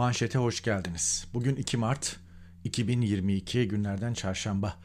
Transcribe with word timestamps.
Manşete 0.00 0.38
hoş 0.38 0.62
geldiniz. 0.62 1.26
Bugün 1.34 1.56
2 1.56 1.76
Mart 1.76 2.16
2022 2.64 3.68
günlerden 3.68 4.14
çarşamba. 4.14 4.76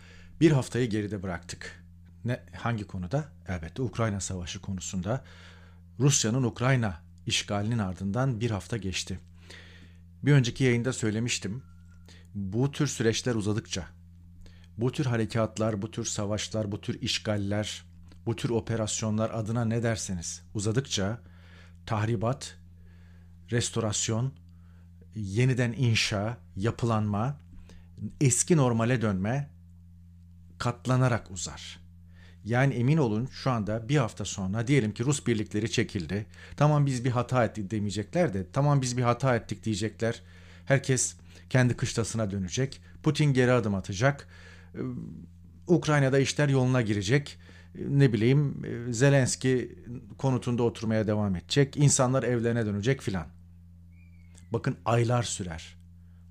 Bir 0.42 0.52
haftayı 0.52 0.90
geride 0.90 1.24
bıraktık. 1.24 1.84
Ne 2.26 2.44
hangi 2.58 2.88
konuda? 2.88 3.26
Elbette 3.48 3.82
Ukrayna 3.82 4.20
Savaşı 4.20 4.62
konusunda. 4.62 5.24
Rusya'nın 6.00 6.44
Ukrayna 6.44 7.02
işgalinin 7.26 7.78
ardından 7.78 8.42
bir 8.42 8.52
hafta 8.52 8.78
geçti. 8.78 9.20
Bir 10.24 10.34
önceki 10.34 10.64
yayında 10.64 10.94
söylemiştim. 10.94 11.64
Bu 12.34 12.72
tür 12.72 12.88
süreçler 12.88 13.36
uzadıkça, 13.36 13.88
bu 14.78 14.92
tür 14.92 15.06
harekatlar, 15.06 15.82
bu 15.82 15.92
tür 15.92 16.06
savaşlar, 16.06 16.72
bu 16.72 16.82
tür 16.82 17.02
işgaller, 17.02 17.86
bu 18.26 18.36
tür 18.36 18.50
operasyonlar 18.50 19.30
adına 19.30 19.66
ne 19.66 19.84
derseniz 19.84 20.44
uzadıkça 20.54 21.22
tahribat, 21.86 22.58
restorasyon, 23.52 24.45
yeniden 25.16 25.72
inşa, 25.72 26.38
yapılanma, 26.56 27.38
eski 28.22 28.58
normale 28.58 29.02
dönme 29.02 29.50
katlanarak 30.58 31.32
uzar. 31.32 31.80
Yani 32.46 32.74
emin 32.74 32.98
olun 32.98 33.26
şu 33.26 33.52
anda 33.52 33.90
bir 33.90 33.98
hafta 33.98 34.26
sonra 34.26 34.68
diyelim 34.68 34.94
ki 34.94 35.06
Rus 35.06 35.28
birlikleri 35.28 35.72
çekildi. 35.72 36.26
Tamam 36.58 36.86
biz 36.86 37.06
bir 37.06 37.10
hata 37.10 37.46
ettik 37.46 37.72
demeyecekler 37.72 38.34
de 38.34 38.46
tamam 38.54 38.82
biz 38.82 38.98
bir 38.98 39.02
hata 39.02 39.36
ettik 39.36 39.64
diyecekler. 39.64 40.22
Herkes 40.66 41.16
kendi 41.50 41.78
kışlasına 41.78 42.32
dönecek. 42.32 42.82
Putin 43.04 43.26
geri 43.26 43.52
adım 43.52 43.76
atacak. 43.76 44.28
Ee, 44.76 44.80
Ukrayna'da 45.68 46.20
işler 46.20 46.50
yoluna 46.50 46.82
girecek. 46.82 47.38
Ne 47.90 48.14
bileyim 48.14 48.62
Zelenski 48.90 49.80
konutunda 50.18 50.64
oturmaya 50.64 51.08
devam 51.08 51.36
edecek. 51.36 51.78
İnsanlar 51.78 52.24
evlerine 52.24 52.66
dönecek 52.66 53.02
filan. 53.02 53.35
Bakın 54.52 54.78
aylar 54.86 55.24
sürer. 55.24 55.76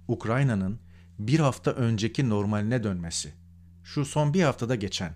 Ukrayna'nın 0.09 0.79
bir 1.19 1.41
hafta 1.41 1.71
önceki 1.71 2.29
normaline 2.29 2.85
dönmesi. 2.85 3.33
Şu 3.85 4.05
son 4.05 4.35
bir 4.35 4.43
haftada 4.43 4.75
geçen 4.75 5.13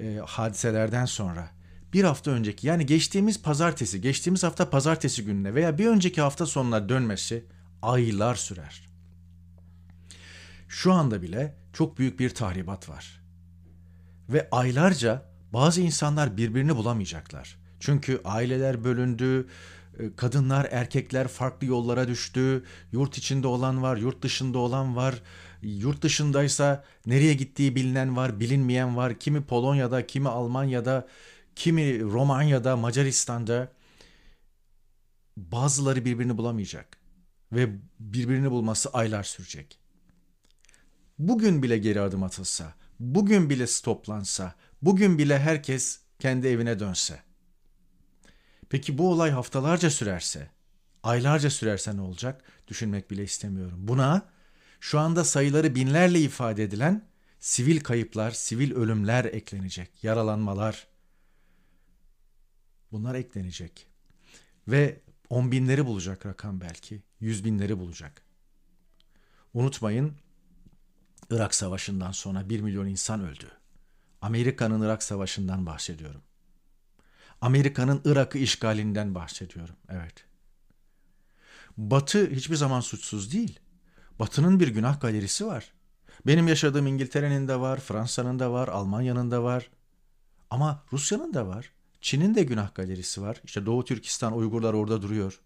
e, 0.00 0.20
hadiselerden 0.26 1.04
sonra 1.04 1.50
bir 1.92 2.04
hafta 2.04 2.30
önceki 2.30 2.66
yani 2.66 2.86
geçtiğimiz 2.86 3.42
pazartesi, 3.42 4.00
geçtiğimiz 4.00 4.42
hafta 4.42 4.70
pazartesi 4.70 5.24
gününe 5.24 5.54
veya 5.54 5.78
bir 5.78 5.86
önceki 5.86 6.20
hafta 6.20 6.46
sonuna 6.46 6.88
dönmesi 6.88 7.44
aylar 7.82 8.34
sürer. 8.34 8.88
Şu 10.68 10.92
anda 10.92 11.22
bile 11.22 11.56
çok 11.72 11.98
büyük 11.98 12.20
bir 12.20 12.30
tahribat 12.30 12.88
var. 12.88 13.20
Ve 14.28 14.48
aylarca 14.50 15.30
bazı 15.52 15.80
insanlar 15.80 16.36
birbirini 16.36 16.76
bulamayacaklar. 16.76 17.58
Çünkü 17.80 18.20
aileler 18.24 18.84
bölündü, 18.84 19.48
kadınlar, 20.16 20.68
erkekler 20.70 21.28
farklı 21.28 21.66
yollara 21.66 22.08
düştü. 22.08 22.64
Yurt 22.92 23.18
içinde 23.18 23.46
olan 23.46 23.82
var, 23.82 23.96
yurt 23.96 24.22
dışında 24.22 24.58
olan 24.58 24.96
var. 24.96 25.22
Yurt 25.62 26.02
dışındaysa 26.02 26.84
nereye 27.06 27.34
gittiği 27.34 27.76
bilinen 27.76 28.16
var, 28.16 28.40
bilinmeyen 28.40 28.96
var. 28.96 29.18
Kimi 29.18 29.42
Polonya'da, 29.42 30.06
kimi 30.06 30.28
Almanya'da, 30.28 31.08
kimi 31.56 32.00
Romanya'da, 32.00 32.76
Macaristan'da. 32.76 33.72
Bazıları 35.36 36.04
birbirini 36.04 36.38
bulamayacak 36.38 36.98
ve 37.52 37.68
birbirini 38.00 38.50
bulması 38.50 38.90
aylar 38.90 39.22
sürecek. 39.22 39.78
Bugün 41.18 41.62
bile 41.62 41.78
geri 41.78 42.00
adım 42.00 42.22
atılsa, 42.22 42.74
bugün 43.00 43.50
bile 43.50 43.66
stoplansa, 43.66 44.54
bugün 44.82 45.18
bile 45.18 45.38
herkes 45.38 46.00
kendi 46.18 46.46
evine 46.46 46.80
dönse 46.80 47.29
Peki 48.70 48.98
bu 48.98 49.10
olay 49.10 49.30
haftalarca 49.30 49.90
sürerse, 49.90 50.50
aylarca 51.02 51.50
sürerse 51.50 51.96
ne 51.96 52.00
olacak? 52.00 52.44
Düşünmek 52.68 53.10
bile 53.10 53.22
istemiyorum. 53.22 53.78
Buna 53.88 54.30
şu 54.80 54.98
anda 54.98 55.24
sayıları 55.24 55.74
binlerle 55.74 56.20
ifade 56.20 56.64
edilen 56.64 57.08
sivil 57.40 57.80
kayıplar, 57.80 58.30
sivil 58.30 58.74
ölümler 58.74 59.24
eklenecek, 59.24 60.04
yaralanmalar. 60.04 60.86
Bunlar 62.92 63.14
eklenecek. 63.14 63.86
Ve 64.68 65.00
on 65.30 65.52
binleri 65.52 65.86
bulacak 65.86 66.26
rakam 66.26 66.60
belki, 66.60 67.02
yüz 67.20 67.44
binleri 67.44 67.78
bulacak. 67.78 68.22
Unutmayın, 69.54 70.14
Irak 71.30 71.54
Savaşı'ndan 71.54 72.12
sonra 72.12 72.48
bir 72.48 72.60
milyon 72.60 72.86
insan 72.86 73.20
öldü. 73.20 73.50
Amerika'nın 74.20 74.82
Irak 74.82 75.02
Savaşı'ndan 75.02 75.66
bahsediyorum. 75.66 76.22
Amerika'nın 77.40 78.00
Irak'ı 78.04 78.38
işgalinden 78.38 79.14
bahsediyorum. 79.14 79.76
Evet. 79.88 80.24
Batı 81.76 82.30
hiçbir 82.30 82.56
zaman 82.56 82.80
suçsuz 82.80 83.32
değil. 83.32 83.60
Batı'nın 84.18 84.60
bir 84.60 84.68
günah 84.68 85.00
galerisi 85.00 85.46
var. 85.46 85.72
Benim 86.26 86.48
yaşadığım 86.48 86.86
İngiltere'nin 86.86 87.48
de 87.48 87.60
var, 87.60 87.80
Fransa'nın 87.80 88.38
da 88.38 88.52
var, 88.52 88.68
Almanya'nın 88.68 89.30
da 89.30 89.42
var. 89.42 89.70
Ama 90.50 90.84
Rusya'nın 90.92 91.34
da 91.34 91.46
var. 91.46 91.72
Çin'in 92.00 92.34
de 92.34 92.42
günah 92.42 92.74
galerisi 92.74 93.22
var. 93.22 93.40
İşte 93.44 93.66
Doğu 93.66 93.84
Türkistan 93.84 94.36
Uygurlar 94.36 94.74
orada 94.74 95.02
duruyor. 95.02 95.40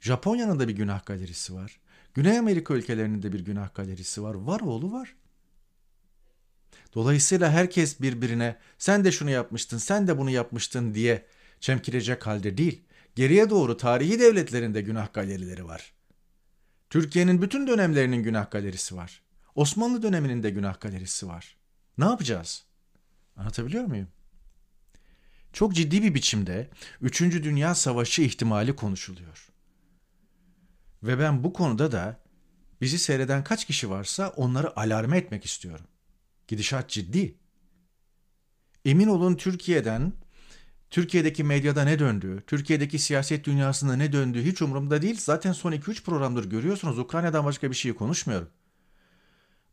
Japonya'nın 0.00 0.60
da 0.60 0.68
bir 0.68 0.76
günah 0.76 1.06
galerisi 1.06 1.54
var. 1.54 1.80
Güney 2.14 2.38
Amerika 2.38 2.74
ülkelerinin 2.74 3.22
de 3.22 3.32
bir 3.32 3.40
günah 3.40 3.74
galerisi 3.74 4.22
var. 4.22 4.34
Var 4.34 4.60
oğlu 4.60 4.92
var. 4.92 5.14
Dolayısıyla 6.94 7.50
herkes 7.50 8.00
birbirine 8.00 8.56
sen 8.78 9.04
de 9.04 9.12
şunu 9.12 9.30
yapmıştın, 9.30 9.78
sen 9.78 10.08
de 10.08 10.18
bunu 10.18 10.30
yapmıştın 10.30 10.94
diye 10.94 11.26
çemkirecek 11.60 12.26
halde 12.26 12.56
değil. 12.56 12.82
Geriye 13.14 13.50
doğru 13.50 13.76
tarihi 13.76 14.20
devletlerinde 14.20 14.80
günah 14.82 15.12
galerileri 15.12 15.64
var. 15.64 15.92
Türkiye'nin 16.90 17.42
bütün 17.42 17.66
dönemlerinin 17.66 18.22
günah 18.22 18.50
galerisi 18.50 18.96
var. 18.96 19.22
Osmanlı 19.54 20.02
döneminin 20.02 20.42
de 20.42 20.50
günah 20.50 20.80
galerisi 20.80 21.28
var. 21.28 21.56
Ne 21.98 22.04
yapacağız? 22.04 22.64
Anlatabiliyor 23.36 23.84
muyum? 23.84 24.08
Çok 25.52 25.74
ciddi 25.74 26.02
bir 26.02 26.14
biçimde 26.14 26.70
3. 27.00 27.20
Dünya 27.20 27.74
Savaşı 27.74 28.22
ihtimali 28.22 28.76
konuşuluyor. 28.76 29.48
Ve 31.02 31.18
ben 31.18 31.44
bu 31.44 31.52
konuda 31.52 31.92
da 31.92 32.20
bizi 32.80 32.98
seyreden 32.98 33.44
kaç 33.44 33.64
kişi 33.64 33.90
varsa 33.90 34.28
onları 34.28 34.80
alarme 34.80 35.18
etmek 35.18 35.44
istiyorum. 35.44 35.86
Gidişat 36.50 36.88
ciddi. 36.88 37.34
Emin 38.84 39.06
olun 39.06 39.34
Türkiye'den, 39.34 40.12
Türkiye'deki 40.90 41.44
medyada 41.44 41.84
ne 41.84 41.98
döndüğü, 41.98 42.42
Türkiye'deki 42.46 42.98
siyaset 42.98 43.44
dünyasında 43.44 43.96
ne 43.96 44.12
döndüğü 44.12 44.42
hiç 44.42 44.62
umurumda 44.62 45.02
değil. 45.02 45.16
Zaten 45.20 45.52
son 45.52 45.72
2-3 45.72 46.02
programdır 46.02 46.50
görüyorsunuz. 46.50 46.98
Ukrayna'dan 46.98 47.44
başka 47.44 47.70
bir 47.70 47.76
şey 47.76 47.94
konuşmuyorum. 47.94 48.48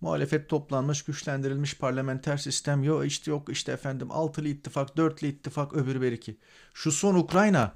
Muhalefet 0.01 0.49
toplanmış, 0.49 1.01
güçlendirilmiş 1.03 1.77
parlamenter 1.77 2.37
sistem. 2.37 2.83
Yok 2.83 3.05
işte 3.05 3.31
yok 3.31 3.49
işte 3.49 3.71
efendim 3.71 4.11
altılı 4.11 4.47
ittifak, 4.47 4.97
dörtlü 4.97 5.27
ittifak, 5.27 5.73
öbürü 5.73 6.01
beriki. 6.01 6.37
Şu 6.73 6.91
son 6.91 7.15
Ukrayna 7.15 7.73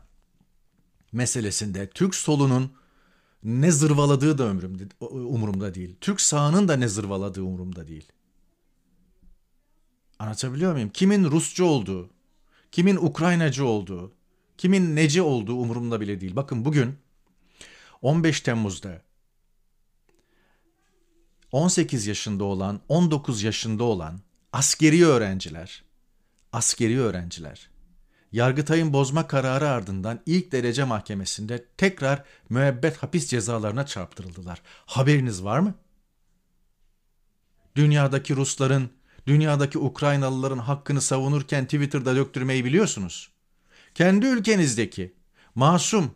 meselesinde 1.12 1.90
Türk 1.90 2.16
solunun 2.16 2.74
ne 3.44 3.72
zırvaladığı 3.72 4.38
da 4.38 4.46
umurumda, 4.46 4.84
umurumda 5.06 5.74
değil. 5.74 5.96
Türk 6.02 6.22
sağının 6.22 6.68
da 6.68 6.76
ne 6.76 6.88
zırvaladığı 6.88 7.44
umurumda 7.44 7.88
değil. 7.88 8.12
Anlatabiliyor 10.22 10.74
muyum? 10.74 10.90
Kimin 10.90 11.24
Rusçu 11.24 11.66
olduğu, 11.66 12.10
kimin 12.72 12.96
Ukraynacı 12.96 13.66
olduğu, 13.66 14.12
kimin 14.58 14.96
neci 14.96 15.22
olduğu 15.22 15.56
umurumda 15.56 16.02
bile 16.02 16.22
değil. 16.22 16.36
Bakın 16.36 16.66
bugün 16.66 16.98
15 18.02 18.42
Temmuz'da 18.42 19.02
18 21.52 22.08
yaşında 22.08 22.44
olan, 22.44 22.82
19 22.90 23.44
yaşında 23.44 23.84
olan 23.84 24.22
askeri 24.54 25.06
öğrenciler, 25.06 25.84
askeri 26.54 27.00
öğrenciler 27.00 27.70
Yargıtay'ın 28.32 28.94
bozma 28.94 29.28
kararı 29.28 29.70
ardından 29.70 30.20
ilk 30.26 30.52
derece 30.52 30.84
mahkemesinde 30.84 31.66
tekrar 31.78 32.24
müebbet 32.50 32.98
hapis 32.98 33.28
cezalarına 33.28 33.86
çarptırıldılar. 33.86 34.62
Haberiniz 34.86 35.44
var 35.44 35.60
mı? 35.60 35.76
Dünyadaki 37.76 38.36
Rusların 38.36 39.01
dünyadaki 39.28 39.80
Ukraynalıların 39.80 40.58
hakkını 40.58 41.02
savunurken 41.02 41.66
Twitter'da 41.66 42.16
döktürmeyi 42.16 42.66
biliyorsunuz. 42.66 43.32
Kendi 43.96 44.26
ülkenizdeki 44.26 45.16
masum 45.56 46.12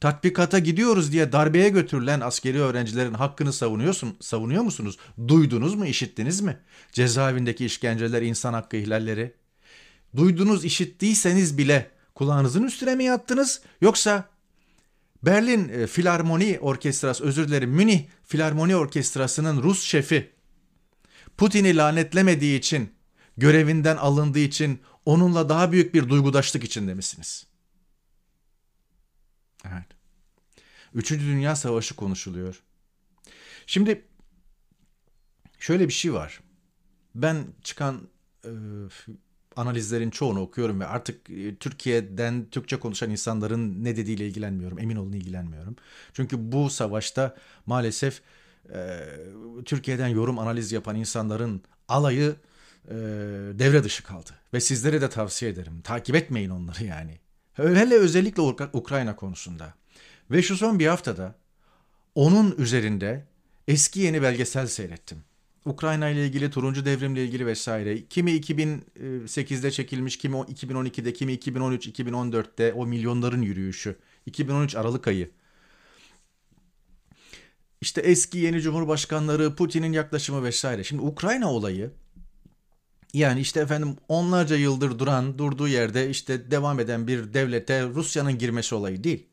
tatbikata 0.00 0.58
gidiyoruz 0.58 1.12
diye 1.12 1.32
darbeye 1.32 1.68
götürülen 1.68 2.20
askeri 2.20 2.60
öğrencilerin 2.60 3.14
hakkını 3.14 3.52
savunuyorsun, 3.52 4.16
savunuyor 4.20 4.62
musunuz? 4.62 4.98
Duydunuz 5.28 5.74
mu, 5.74 5.86
işittiniz 5.86 6.40
mi? 6.40 6.58
Cezaevindeki 6.92 7.64
işkenceler, 7.64 8.22
insan 8.22 8.52
hakkı 8.52 8.76
ihlalleri. 8.76 9.34
Duydunuz, 10.16 10.64
işittiyseniz 10.64 11.58
bile 11.58 11.90
kulağınızın 12.14 12.62
üstüne 12.62 12.94
mi 12.94 13.04
yattınız? 13.04 13.62
Yoksa 13.80 14.28
Berlin 15.22 15.68
e, 15.68 15.86
Filarmoni 15.86 16.58
Orkestrası, 16.60 17.24
özür 17.24 17.48
dilerim 17.48 17.70
Münih 17.70 18.00
Filarmoni 18.24 18.76
Orkestrası'nın 18.76 19.62
Rus 19.62 19.82
şefi 19.82 20.30
Putin'i 21.40 21.76
lanetlemediği 21.76 22.58
için, 22.58 22.94
görevinden 23.36 23.96
alındığı 23.96 24.38
için 24.38 24.80
onunla 25.04 25.48
daha 25.48 25.72
büyük 25.72 25.94
bir 25.94 26.08
duygudaşlık 26.08 26.64
içinde 26.64 26.94
misiniz? 26.94 27.46
Evet. 29.64 29.86
Üçüncü 30.94 31.26
Dünya 31.26 31.56
Savaşı 31.56 31.96
konuşuluyor. 31.96 32.62
Şimdi 33.66 34.04
şöyle 35.58 35.88
bir 35.88 35.92
şey 35.92 36.12
var. 36.12 36.40
Ben 37.14 37.44
çıkan 37.62 38.08
e, 38.44 38.50
analizlerin 39.56 40.10
çoğunu 40.10 40.40
okuyorum 40.40 40.80
ve 40.80 40.86
artık 40.86 41.30
e, 41.30 41.56
Türkiye'den 41.56 42.46
Türkçe 42.50 42.78
konuşan 42.78 43.10
insanların 43.10 43.84
ne 43.84 43.96
dediğiyle 43.96 44.26
ilgilenmiyorum. 44.26 44.78
Emin 44.78 44.96
olun 44.96 45.12
ilgilenmiyorum. 45.12 45.76
Çünkü 46.12 46.52
bu 46.52 46.70
savaşta 46.70 47.36
maalesef 47.66 48.22
e, 48.74 49.00
Türkiye'den 49.64 50.08
yorum 50.08 50.38
analiz 50.38 50.72
yapan 50.72 50.96
insanların 50.96 51.62
alayı 51.88 52.36
e, 52.88 52.94
devre 53.58 53.84
dışı 53.84 54.04
kaldı. 54.04 54.30
Ve 54.54 54.60
sizlere 54.60 55.00
de 55.00 55.10
tavsiye 55.10 55.50
ederim. 55.50 55.80
Takip 55.80 56.16
etmeyin 56.16 56.50
onları 56.50 56.84
yani. 56.84 57.18
Hele 57.52 57.94
özellikle 57.94 58.42
Ukrayna 58.72 59.16
konusunda. 59.16 59.74
Ve 60.30 60.42
şu 60.42 60.56
son 60.56 60.78
bir 60.78 60.86
haftada 60.86 61.34
onun 62.14 62.54
üzerinde 62.58 63.24
eski 63.68 64.00
yeni 64.00 64.22
belgesel 64.22 64.66
seyrettim. 64.66 65.18
Ukrayna 65.64 66.08
ile 66.08 66.26
ilgili, 66.26 66.50
Turuncu 66.50 66.84
Devrimle 66.84 67.24
ilgili 67.24 67.46
vesaire. 67.46 68.06
Kimi 68.06 68.30
2008'de 68.30 69.70
çekilmiş, 69.70 70.16
kimi 70.16 70.36
2012'de, 70.36 71.12
kimi 71.12 71.32
2013, 71.32 71.88
2014'te 71.88 72.72
o 72.72 72.86
milyonların 72.86 73.42
yürüyüşü. 73.42 73.96
2013 74.26 74.76
Aralık 74.76 75.08
ayı. 75.08 75.30
İşte 77.80 78.00
eski 78.00 78.38
yeni 78.38 78.60
cumhurbaşkanları, 78.60 79.54
Putin'in 79.54 79.92
yaklaşımı 79.92 80.44
vesaire. 80.44 80.84
Şimdi 80.84 81.02
Ukrayna 81.02 81.52
olayı 81.52 81.90
yani 83.14 83.40
işte 83.40 83.60
efendim 83.60 83.96
onlarca 84.08 84.56
yıldır 84.56 84.98
duran, 84.98 85.38
durduğu 85.38 85.68
yerde 85.68 86.10
işte 86.10 86.50
devam 86.50 86.80
eden 86.80 87.06
bir 87.06 87.34
devlete 87.34 87.84
Rusya'nın 87.84 88.38
girmesi 88.38 88.74
olayı 88.74 89.04
değil. 89.04 89.26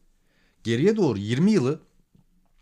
Geriye 0.64 0.98
doğru 0.98 1.18
20 1.20 1.52
yılı 1.52 1.80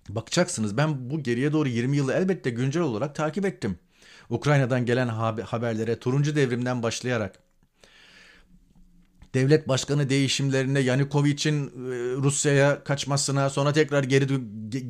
bakacaksınız. 0.10 0.78
Ben 0.78 1.10
bu 1.10 1.24
geriye 1.24 1.54
doğru 1.54 1.70
20 1.70 1.98
yılı 1.98 2.14
elbette 2.14 2.50
güncel 2.50 2.84
olarak 2.84 3.16
takip 3.16 3.46
ettim. 3.46 3.80
Ukrayna'dan 4.30 4.86
gelen 4.86 5.08
haberlere 5.42 6.00
turuncu 6.00 6.36
devrimden 6.36 6.84
başlayarak 6.84 7.45
devlet 9.36 9.68
başkanı 9.68 10.10
değişimlerine, 10.10 10.80
Yanukovic'in 10.80 11.68
e, 11.68 11.70
Rusya'ya 12.16 12.84
kaçmasına, 12.84 13.50
sonra 13.50 13.74
tekrar 13.74 14.04
geri 14.04 14.28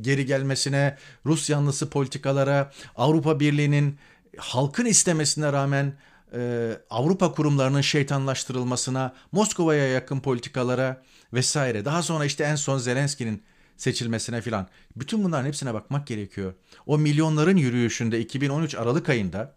geri 0.01 0.25
gelmesine, 0.25 0.97
Rus 1.25 1.49
yanlısı 1.49 1.89
politikalara, 1.89 2.71
Avrupa 2.95 3.39
Birliği'nin 3.39 3.97
halkın 4.37 4.85
istemesine 4.85 5.53
rağmen 5.53 5.93
e, 6.33 6.71
Avrupa 6.89 7.31
kurumlarının 7.31 7.81
şeytanlaştırılmasına, 7.81 9.13
Moskova'ya 9.31 9.87
yakın 9.87 10.19
politikalara 10.19 11.03
vesaire. 11.33 11.85
Daha 11.85 12.03
sonra 12.03 12.25
işte 12.25 12.43
en 12.43 12.55
son 12.55 12.77
Zelenski'nin 12.77 13.43
seçilmesine 13.77 14.41
filan. 14.41 14.67
Bütün 14.95 15.23
bunların 15.23 15.47
hepsine 15.47 15.73
bakmak 15.73 16.07
gerekiyor. 16.07 16.53
O 16.85 16.97
milyonların 16.97 17.57
yürüyüşünde 17.57 18.19
2013 18.19 18.75
Aralık 18.75 19.09
ayında 19.09 19.55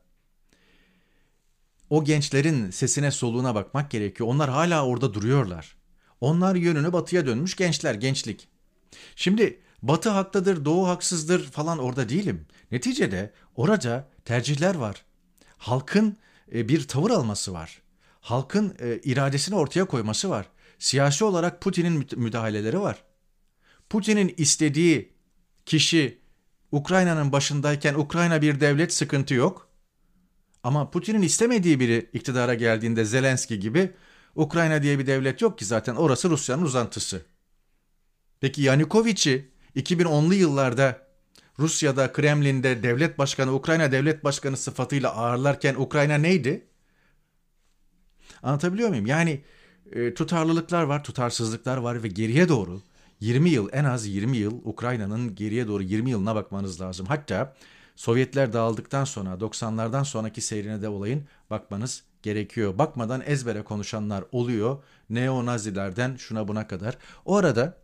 o 1.90 2.04
gençlerin 2.04 2.70
sesine 2.70 3.10
soluğuna 3.10 3.54
bakmak 3.54 3.90
gerekiyor. 3.90 4.28
Onlar 4.28 4.50
hala 4.50 4.86
orada 4.86 5.14
duruyorlar. 5.14 5.76
Onlar 6.20 6.54
yönünü 6.54 6.92
batıya 6.92 7.26
dönmüş 7.26 7.56
gençler, 7.56 7.94
gençlik. 7.94 8.48
Şimdi 9.16 9.60
batı 9.82 10.10
haklıdır, 10.10 10.64
doğu 10.64 10.88
haksızdır 10.88 11.50
falan 11.50 11.78
orada 11.78 12.08
değilim. 12.08 12.46
Neticede 12.72 13.32
orada 13.56 14.08
tercihler 14.24 14.74
var. 14.74 15.04
Halkın 15.58 16.16
e, 16.54 16.68
bir 16.68 16.88
tavır 16.88 17.10
alması 17.10 17.52
var. 17.52 17.82
Halkın 18.20 18.74
e, 18.80 18.98
iradesini 19.04 19.54
ortaya 19.54 19.84
koyması 19.84 20.30
var. 20.30 20.46
Siyasi 20.78 21.24
olarak 21.24 21.60
Putin'in 21.60 22.06
müdahaleleri 22.16 22.80
var. 22.80 23.04
Putin'in 23.90 24.34
istediği 24.36 25.12
kişi 25.66 26.18
Ukrayna'nın 26.72 27.32
başındayken 27.32 27.94
Ukrayna 27.94 28.42
bir 28.42 28.60
devlet 28.60 28.92
sıkıntı 28.92 29.34
yok. 29.34 29.67
Ama 30.62 30.90
Putin'in 30.90 31.22
istemediği 31.22 31.80
biri 31.80 32.10
iktidara 32.12 32.54
geldiğinde 32.54 33.04
Zelenski 33.04 33.60
gibi 33.60 33.92
Ukrayna 34.34 34.82
diye 34.82 34.98
bir 34.98 35.06
devlet 35.06 35.42
yok 35.42 35.58
ki 35.58 35.64
zaten 35.64 35.94
orası 35.94 36.30
Rusya'nın 36.30 36.62
uzantısı. 36.62 37.22
Peki 38.40 38.62
Yanukovic'i 38.62 39.48
2010'lu 39.76 40.34
yıllarda 40.34 41.08
Rusya'da 41.58 42.12
Kremlin'de 42.12 42.82
devlet 42.82 43.18
başkanı, 43.18 43.54
Ukrayna 43.54 43.92
devlet 43.92 44.24
başkanı 44.24 44.56
sıfatıyla 44.56 45.14
ağırlarken 45.14 45.74
Ukrayna 45.74 46.14
neydi? 46.14 46.66
Anlatabiliyor 48.42 48.88
muyum? 48.88 49.06
Yani 49.06 49.40
e, 49.92 50.14
tutarlılıklar 50.14 50.82
var, 50.82 51.04
tutarsızlıklar 51.04 51.76
var 51.76 52.02
ve 52.02 52.08
geriye 52.08 52.48
doğru 52.48 52.82
20 53.20 53.50
yıl 53.50 53.68
en 53.72 53.84
az 53.84 54.06
20 54.06 54.36
yıl 54.36 54.60
Ukrayna'nın 54.64 55.34
geriye 55.34 55.68
doğru 55.68 55.82
20 55.82 56.10
yılına 56.10 56.34
bakmanız 56.34 56.80
lazım. 56.80 57.06
Hatta 57.06 57.56
Sovyetler 57.98 58.52
dağıldıktan 58.52 59.04
sonra 59.04 59.30
90'lardan 59.30 60.04
sonraki 60.04 60.40
seyrine 60.40 60.82
de 60.82 60.88
olayın 60.88 61.24
bakmanız 61.50 62.02
gerekiyor. 62.22 62.78
Bakmadan 62.78 63.22
ezbere 63.26 63.62
konuşanlar 63.62 64.24
oluyor. 64.32 64.82
Neo-Nazilerden 65.10 66.16
şuna 66.16 66.48
buna 66.48 66.66
kadar. 66.68 66.98
O 67.24 67.36
arada 67.36 67.78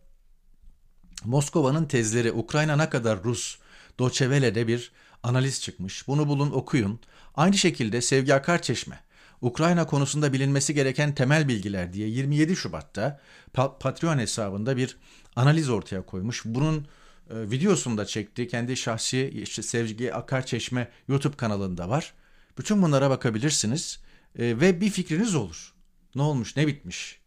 Moskova'nın 1.23 1.85
tezleri 1.85 2.31
Ukrayna 2.31 2.75
ne 2.75 2.89
kadar 2.89 3.23
Rus, 3.23 3.57
Doçevele'de 3.99 4.67
bir 4.67 4.91
analiz 5.23 5.61
çıkmış. 5.61 6.07
Bunu 6.07 6.27
bulun 6.27 6.51
okuyun. 6.51 6.99
Aynı 7.35 7.57
şekilde 7.57 8.01
Sevgi 8.01 8.33
Akarçeşme, 8.33 8.99
Ukrayna 9.41 9.87
konusunda 9.87 10.33
bilinmesi 10.33 10.73
gereken 10.73 11.15
temel 11.15 11.47
bilgiler 11.47 11.93
diye 11.93 12.07
27 12.07 12.55
Şubat'ta 12.55 13.19
Patreon 13.53 14.17
hesabında 14.17 14.77
bir 14.77 14.97
analiz 15.35 15.69
ortaya 15.69 16.05
koymuş. 16.05 16.41
Bunun 16.45 16.87
e, 17.29 17.51
videosunu 17.51 17.97
da 17.97 18.05
çekti. 18.05 18.47
Kendi 18.47 18.77
şahsi 18.77 19.29
işte 19.43 19.61
Sevgi 19.61 20.13
Akarçeşme 20.13 20.91
YouTube 21.07 21.37
kanalında 21.37 21.89
var. 21.89 22.13
Bütün 22.57 22.81
bunlara 22.81 23.09
bakabilirsiniz 23.09 23.99
e, 24.39 24.43
ve 24.43 24.81
bir 24.81 24.89
fikriniz 24.89 25.35
olur. 25.35 25.73
Ne 26.15 26.21
olmuş, 26.21 26.55
ne 26.55 26.67
bitmiş? 26.67 27.19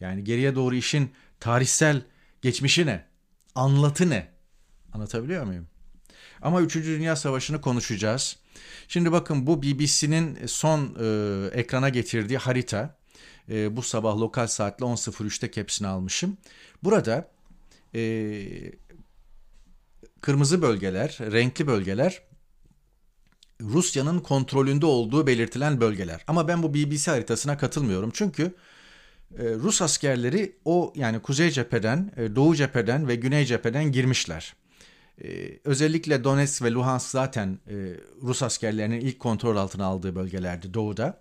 Yani 0.00 0.24
geriye 0.24 0.54
doğru 0.54 0.74
işin 0.74 1.10
tarihsel 1.40 2.02
geçmişi 2.42 2.86
ne? 2.86 3.04
Anlatı 3.54 4.10
ne? 4.10 4.28
Anlatabiliyor 4.92 5.44
muyum? 5.44 5.66
Ama 6.42 6.62
3. 6.62 6.74
Dünya 6.74 7.16
Savaşı'nı 7.16 7.60
konuşacağız. 7.60 8.36
Şimdi 8.88 9.12
bakın 9.12 9.46
bu 9.46 9.62
BBC'nin 9.62 10.46
son 10.46 10.96
e, 11.00 11.60
ekrana 11.60 11.88
getirdiği 11.88 12.38
harita. 12.38 12.98
E, 13.50 13.76
bu 13.76 13.82
sabah 13.82 14.16
lokal 14.16 14.46
saatle 14.46 14.86
10.03'te 14.86 15.50
kepsini 15.50 15.88
almışım. 15.88 16.36
Burada 16.82 17.30
e, 17.94 18.00
kırmızı 20.20 20.62
bölgeler, 20.62 21.18
renkli 21.20 21.66
bölgeler 21.66 22.22
Rusya'nın 23.60 24.20
kontrolünde 24.20 24.86
olduğu 24.86 25.26
belirtilen 25.26 25.80
bölgeler. 25.80 26.24
Ama 26.26 26.48
ben 26.48 26.62
bu 26.62 26.74
BBC 26.74 27.10
haritasına 27.10 27.58
katılmıyorum. 27.58 28.10
Çünkü 28.14 28.42
e, 29.38 29.44
Rus 29.54 29.82
askerleri 29.82 30.56
o 30.64 30.92
yani 30.96 31.20
kuzey 31.20 31.50
cepheden, 31.50 32.12
e, 32.16 32.36
doğu 32.36 32.56
cepheden 32.56 33.08
ve 33.08 33.16
güney 33.16 33.44
cepheden 33.44 33.92
girmişler. 33.92 34.54
Ee, 35.24 35.58
özellikle 35.64 36.24
Donetsk 36.24 36.62
ve 36.62 36.72
Luhansk 36.72 37.10
zaten 37.10 37.58
e, 37.66 37.74
Rus 38.22 38.42
askerlerinin 38.42 39.00
ilk 39.00 39.18
kontrol 39.18 39.56
altına 39.56 39.84
aldığı 39.84 40.14
bölgelerdi 40.14 40.74
doğuda. 40.74 41.20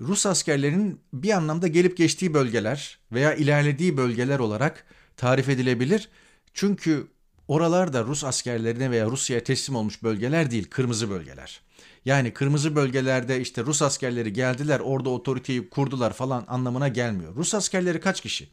Rus 0.00 0.26
askerlerinin 0.26 1.00
bir 1.12 1.30
anlamda 1.30 1.68
gelip 1.68 1.96
geçtiği 1.96 2.34
bölgeler 2.34 2.98
veya 3.12 3.34
ilerlediği 3.34 3.96
bölgeler 3.96 4.38
olarak 4.38 4.84
tarif 5.16 5.48
edilebilir. 5.48 6.08
Çünkü 6.54 7.06
oralar 7.48 7.92
da 7.92 8.04
Rus 8.04 8.24
askerlerine 8.24 8.90
veya 8.90 9.06
Rusya'ya 9.06 9.44
teslim 9.44 9.76
olmuş 9.76 10.02
bölgeler 10.02 10.50
değil, 10.50 10.70
kırmızı 10.70 11.10
bölgeler. 11.10 11.60
Yani 12.04 12.32
kırmızı 12.32 12.76
bölgelerde 12.76 13.40
işte 13.40 13.62
Rus 13.62 13.82
askerleri 13.82 14.32
geldiler, 14.32 14.80
orada 14.80 15.10
otoriteyi 15.10 15.68
kurdular 15.68 16.12
falan 16.12 16.44
anlamına 16.48 16.88
gelmiyor. 16.88 17.36
Rus 17.36 17.54
askerleri 17.54 18.00
kaç 18.00 18.20
kişi? 18.20 18.48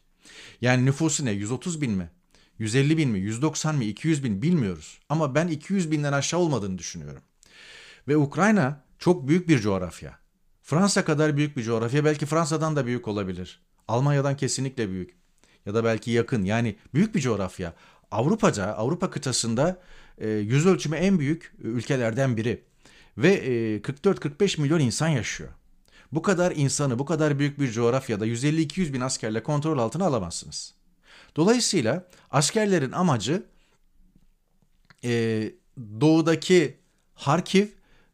Yani 0.60 0.84
nüfusu 0.84 1.24
ne? 1.24 1.30
130 1.30 1.80
bin 1.80 1.92
mi? 1.92 2.10
150 2.58 2.96
bin 2.96 3.10
mi, 3.10 3.18
190 3.18 3.76
mi, 3.76 3.86
200 3.86 4.24
bin 4.24 4.42
bilmiyoruz. 4.42 4.98
Ama 5.08 5.34
ben 5.34 5.48
200 5.48 5.90
binden 5.90 6.12
aşağı 6.12 6.40
olmadığını 6.40 6.78
düşünüyorum. 6.78 7.22
Ve 8.08 8.16
Ukrayna 8.16 8.84
çok 8.98 9.28
büyük 9.28 9.48
bir 9.48 9.58
coğrafya. 9.58 10.18
Fransa 10.62 11.04
kadar 11.04 11.36
büyük 11.36 11.56
bir 11.56 11.62
coğrafya. 11.62 12.04
Belki 12.04 12.26
Fransa'dan 12.26 12.76
da 12.76 12.86
büyük 12.86 13.08
olabilir. 13.08 13.60
Almanya'dan 13.88 14.36
kesinlikle 14.36 14.90
büyük. 14.90 15.14
Ya 15.66 15.74
da 15.74 15.84
belki 15.84 16.10
yakın. 16.10 16.44
Yani 16.44 16.76
büyük 16.94 17.14
bir 17.14 17.20
coğrafya. 17.20 17.74
Avrupa'da, 18.12 18.76
Avrupa 18.76 19.10
kıtasında 19.10 19.80
e, 20.18 20.28
yüz 20.28 20.66
ölçümü 20.66 20.96
en 20.96 21.18
büyük 21.18 21.52
ülkelerden 21.58 22.36
biri. 22.36 22.64
Ve 23.18 23.32
e, 23.32 23.76
44-45 23.76 24.60
milyon 24.60 24.80
insan 24.80 25.08
yaşıyor. 25.08 25.50
Bu 26.12 26.22
kadar 26.22 26.52
insanı, 26.56 26.98
bu 26.98 27.04
kadar 27.04 27.38
büyük 27.38 27.60
bir 27.60 27.70
coğrafyada 27.70 28.26
150-200 28.26 28.92
bin 28.92 29.00
askerle 29.00 29.42
kontrol 29.42 29.78
altına 29.78 30.06
alamazsınız. 30.06 30.74
Dolayısıyla 31.36 32.08
askerlerin 32.30 32.92
amacı 32.92 33.42
e, 35.04 35.52
doğudaki 36.00 36.76
Harkiv 37.14 37.66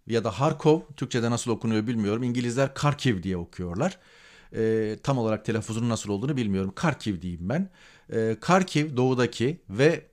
ya 0.06 0.24
da 0.24 0.30
Harkov, 0.40 0.80
Türkçe'de 0.96 1.30
nasıl 1.30 1.50
okunuyor 1.50 1.86
bilmiyorum. 1.86 2.22
İngilizler 2.22 2.74
Karkiv 2.74 3.22
diye 3.22 3.36
okuyorlar. 3.36 3.98
E, 4.56 4.96
tam 5.02 5.18
olarak 5.18 5.44
telaffuzunun 5.44 5.88
nasıl 5.88 6.10
olduğunu 6.10 6.36
bilmiyorum. 6.36 6.72
Karkiv 6.74 7.20
diyeyim 7.22 7.48
ben. 7.48 7.70
E, 8.12 8.36
Karkiv 8.40 8.96
doğudaki 8.96 9.60
ve 9.70 10.06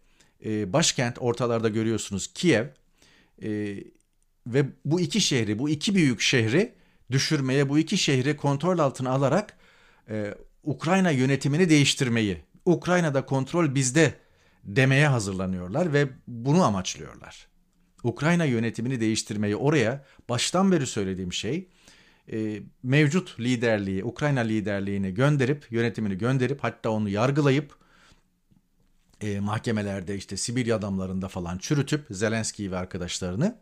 e, 0.46 0.74
başkent 0.74 1.18
ortalarda 1.20 1.70
görüyorsunuz 1.70 2.34
Kiev. 2.34 2.66
E, 3.44 3.78
ve 4.48 4.66
bu 4.86 5.02
iki 5.02 5.22
şehri, 5.22 5.60
bu 5.60 5.70
iki 5.70 5.96
büyük 5.96 6.22
şehri 6.22 6.74
düşürmeye, 7.12 7.70
bu 7.70 7.80
iki 7.80 7.98
şehri 7.98 8.38
kontrol 8.38 8.80
altına 8.80 9.10
alarak 9.10 9.58
e, 10.10 10.36
Ukrayna 10.64 11.12
yönetimini 11.12 11.70
değiştirmeyi, 11.70 12.38
Ukrayna'da 12.66 13.26
kontrol 13.26 13.76
bizde 13.76 14.14
demeye 14.64 15.08
hazırlanıyorlar 15.08 15.94
ve 15.94 16.08
bunu 16.28 16.64
amaçlıyorlar. 16.64 17.48
Ukrayna 18.04 18.46
yönetimini 18.46 19.00
değiştirmeyi 19.00 19.56
oraya 19.56 20.06
baştan 20.30 20.72
beri 20.72 20.88
söylediğim 20.88 21.34
şey 21.34 21.68
e, 22.32 22.62
mevcut 22.84 23.40
liderliği, 23.40 24.04
Ukrayna 24.04 24.40
liderliğini 24.40 25.14
gönderip, 25.14 25.72
yönetimini 25.72 26.18
gönderip 26.18 26.64
hatta 26.64 26.90
onu 26.90 27.10
yargılayıp 27.10 27.76
e, 29.22 29.40
mahkemelerde 29.40 30.16
işte 30.16 30.38
Sibirya 30.38 30.76
adamlarında 30.76 31.28
falan 31.28 31.58
çürütüp 31.58 32.06
Zelenski 32.10 32.72
ve 32.72 32.78
arkadaşlarını 32.78 33.56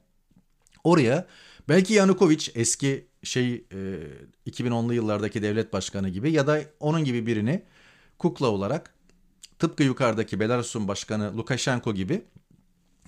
oraya 0.83 1.27
belki 1.69 1.93
Yanukovic 1.93 2.51
eski 2.55 3.07
şey 3.23 3.53
e, 3.53 4.51
2010'lu 4.51 4.93
yıllardaki 4.93 5.41
devlet 5.41 5.73
başkanı 5.73 6.09
gibi 6.09 6.31
ya 6.31 6.47
da 6.47 6.61
onun 6.79 7.03
gibi 7.03 7.27
birini 7.27 7.63
kukla 8.19 8.47
olarak 8.47 8.93
tıpkı 9.59 9.83
yukarıdaki 9.83 10.39
Belarus'un 10.39 10.87
başkanı 10.87 11.37
Lukashenko 11.37 11.93
gibi 11.93 12.21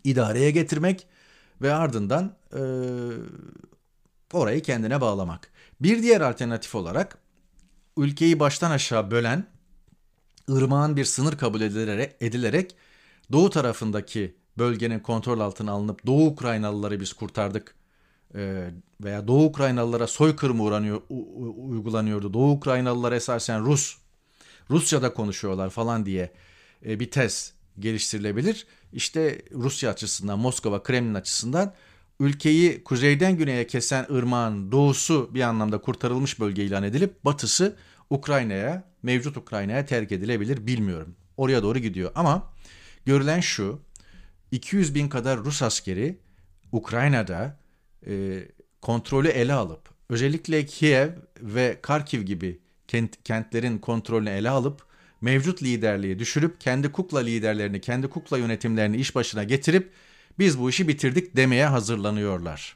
idareye 0.03 0.51
getirmek 0.51 1.07
ve 1.61 1.73
ardından 1.73 2.35
e, 2.53 2.61
orayı 4.35 4.61
kendine 4.61 5.01
bağlamak. 5.01 5.51
Bir 5.81 6.03
diğer 6.03 6.21
alternatif 6.21 6.75
olarak 6.75 7.17
ülkeyi 7.97 8.39
baştan 8.39 8.71
aşağı 8.71 9.11
bölen 9.11 9.47
ırmağın 10.49 10.97
bir 10.97 11.05
sınır 11.05 11.37
kabul 11.37 11.61
edilerek, 11.61 12.15
edilerek 12.21 12.75
doğu 13.31 13.49
tarafındaki 13.49 14.35
bölgenin 14.57 14.99
kontrol 14.99 15.39
altına 15.39 15.71
alınıp 15.71 16.05
Doğu 16.05 16.25
Ukraynalıları 16.25 16.99
biz 16.99 17.13
kurtardık 17.13 17.75
e, 18.35 18.69
veya 19.03 19.27
Doğu 19.27 19.45
Ukraynalılara 19.45 20.07
soykırım 20.07 20.61
uğranıyor, 20.61 21.01
uygulanıyordu. 21.57 22.33
Doğu 22.33 22.51
Ukraynalılar 22.51 23.11
esasen 23.11 23.65
Rus, 23.65 23.97
Rusça'da 24.69 25.13
konuşuyorlar 25.13 25.69
falan 25.69 26.05
diye 26.05 26.33
e, 26.85 26.99
bir 26.99 27.11
tez 27.11 27.53
geliştirilebilir. 27.79 28.67
İşte 28.93 29.41
Rusya 29.51 29.91
açısından, 29.91 30.39
Moskova, 30.39 30.83
Kremlin 30.83 31.13
açısından 31.13 31.73
ülkeyi 32.19 32.83
kuzeyden 32.83 33.37
güneye 33.37 33.67
kesen 33.67 34.05
ırmağın 34.15 34.71
doğusu 34.71 35.29
bir 35.33 35.41
anlamda 35.41 35.77
kurtarılmış 35.81 36.39
bölge 36.39 36.63
ilan 36.63 36.83
edilip 36.83 37.25
batısı 37.25 37.75
Ukrayna'ya, 38.09 38.83
mevcut 39.03 39.37
Ukrayna'ya 39.37 39.85
terk 39.85 40.11
edilebilir 40.11 40.67
bilmiyorum. 40.67 41.15
Oraya 41.37 41.63
doğru 41.63 41.79
gidiyor 41.79 42.11
ama 42.15 42.53
görülen 43.05 43.39
şu 43.39 43.79
200 44.51 44.95
bin 44.95 45.09
kadar 45.09 45.39
Rus 45.39 45.61
askeri 45.61 46.19
Ukrayna'da 46.71 47.59
e, 48.07 48.43
kontrolü 48.81 49.27
ele 49.27 49.53
alıp 49.53 49.89
özellikle 50.09 50.65
Kiev 50.65 51.09
ve 51.41 51.79
Karkiv 51.81 52.21
gibi 52.21 52.59
kent, 52.87 53.23
kentlerin 53.23 53.77
kontrolünü 53.77 54.29
ele 54.29 54.49
alıp 54.49 54.85
mevcut 55.21 55.63
liderliği 55.63 56.19
düşürüp 56.19 56.61
kendi 56.61 56.91
kukla 56.91 57.19
liderlerini, 57.19 57.81
kendi 57.81 58.07
kukla 58.07 58.37
yönetimlerini 58.37 58.97
iş 58.97 59.15
başına 59.15 59.43
getirip 59.43 59.91
biz 60.39 60.59
bu 60.59 60.69
işi 60.69 60.87
bitirdik 60.87 61.35
demeye 61.35 61.65
hazırlanıyorlar. 61.65 62.75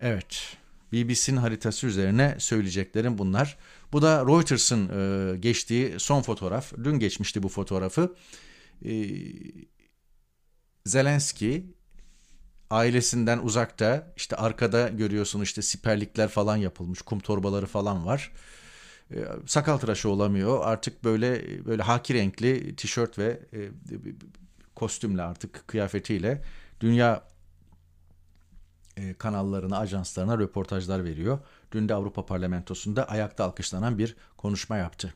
Evet, 0.00 0.56
BBC'nin 0.92 1.36
haritası 1.36 1.86
üzerine 1.86 2.36
söyleyeceklerim 2.38 3.18
bunlar. 3.18 3.58
Bu 3.92 4.02
da 4.02 4.26
Reuters'ın 4.26 4.88
e, 4.88 5.36
geçtiği 5.36 5.94
son 6.00 6.22
fotoğraf. 6.22 6.72
Dün 6.84 6.98
geçmişti 6.98 7.42
bu 7.42 7.48
fotoğrafı. 7.48 8.14
E, 8.84 8.92
Zelenski 10.86 11.66
ailesinden 12.70 13.38
uzakta 13.38 14.12
işte 14.16 14.36
arkada 14.36 14.88
görüyorsun 14.88 15.40
işte 15.40 15.62
siperlikler 15.62 16.28
falan 16.28 16.56
yapılmış 16.56 17.02
kum 17.02 17.20
torbaları 17.20 17.66
falan 17.66 18.06
var. 18.06 18.32
E, 19.10 19.16
sakal 19.46 19.78
tıraşı 19.78 20.08
olamıyor 20.08 20.60
artık 20.62 21.04
böyle 21.04 21.42
böyle 21.66 21.82
haki 21.82 22.14
renkli 22.14 22.76
tişört 22.76 23.18
ve 23.18 23.40
e, 23.52 23.58
kostümle 24.78 25.22
artık 25.22 25.68
kıyafetiyle 25.68 26.42
dünya 26.80 27.24
e, 28.96 29.14
kanallarına, 29.14 29.78
ajanslarına 29.78 30.38
röportajlar 30.38 31.04
veriyor. 31.04 31.38
Dün 31.72 31.88
de 31.88 31.94
Avrupa 31.94 32.26
Parlamentosu'nda 32.26 33.08
ayakta 33.08 33.44
alkışlanan 33.44 33.98
bir 33.98 34.16
konuşma 34.36 34.76
yaptı. 34.76 35.14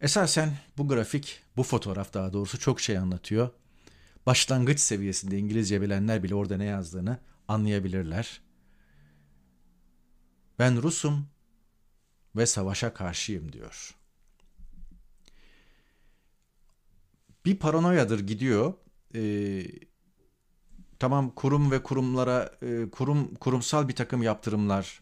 Esasen 0.00 0.58
bu 0.78 0.88
grafik, 0.88 1.42
bu 1.56 1.62
fotoğraf 1.62 2.14
daha 2.14 2.32
doğrusu 2.32 2.58
çok 2.58 2.80
şey 2.80 2.98
anlatıyor. 2.98 3.50
Başlangıç 4.26 4.80
seviyesinde 4.80 5.38
İngilizce 5.38 5.80
bilenler 5.80 6.22
bile 6.22 6.34
orada 6.34 6.56
ne 6.56 6.64
yazdığını 6.64 7.18
anlayabilirler. 7.48 8.40
Ben 10.58 10.82
Rusum 10.82 11.26
ve 12.36 12.46
savaşa 12.46 12.94
karşıyım 12.94 13.52
diyor. 13.52 13.99
Bir 17.44 17.56
paranoyadır 17.56 18.20
gidiyor. 18.20 18.74
Ee, 19.14 19.66
tamam 20.98 21.30
kurum 21.30 21.70
ve 21.70 21.82
kurumlara 21.82 22.50
e, 22.62 22.90
kurum 22.90 23.34
kurumsal 23.34 23.88
bir 23.88 23.94
takım 23.94 24.22
yaptırımlar 24.22 25.00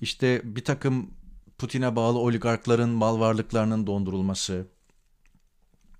işte 0.00 0.40
bir 0.44 0.64
takım 0.64 1.10
Putin'e 1.58 1.96
bağlı 1.96 2.18
oligarkların 2.18 2.88
mal 2.88 3.20
varlıklarının 3.20 3.86
dondurulması 3.86 4.66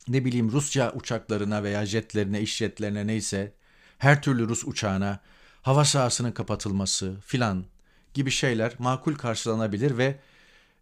ne 0.08 0.24
bileyim 0.24 0.52
Rusya 0.52 0.92
uçaklarına 0.92 1.62
veya 1.62 1.86
jetlerine, 1.86 2.40
iş 2.40 2.56
jetlerine 2.56 3.06
neyse 3.06 3.52
her 3.98 4.22
türlü 4.22 4.48
Rus 4.48 4.64
uçağına 4.64 5.20
hava 5.62 5.84
sahasının 5.84 6.32
kapatılması 6.32 7.16
filan 7.26 7.64
gibi 8.14 8.30
şeyler 8.30 8.72
makul 8.78 9.14
karşılanabilir 9.14 9.98
ve 9.98 10.20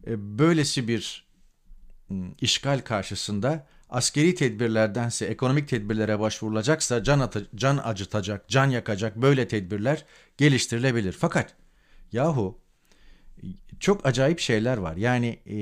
e, 0.07 0.39
böylesi 0.39 0.89
bir 0.89 1.27
işgal 2.41 2.81
karşısında 2.81 3.67
askeri 3.95 4.35
tedbirlerdense 4.35 5.27
ekonomik 5.27 5.69
tedbirlere 5.69 6.21
başvurulacaksa 6.21 7.03
can, 7.03 7.21
atı, 7.21 7.49
can 7.55 7.81
acıtacak, 7.85 8.49
can 8.49 8.71
yakacak 8.71 9.17
böyle 9.17 9.49
tedbirler 9.49 10.05
geliştirilebilir. 10.37 11.13
Fakat 11.13 11.55
yahu 12.13 12.59
çok 13.81 14.07
acayip 14.07 14.39
şeyler 14.39 14.77
var. 14.77 14.97
Yani 14.97 15.27
e, 15.47 15.55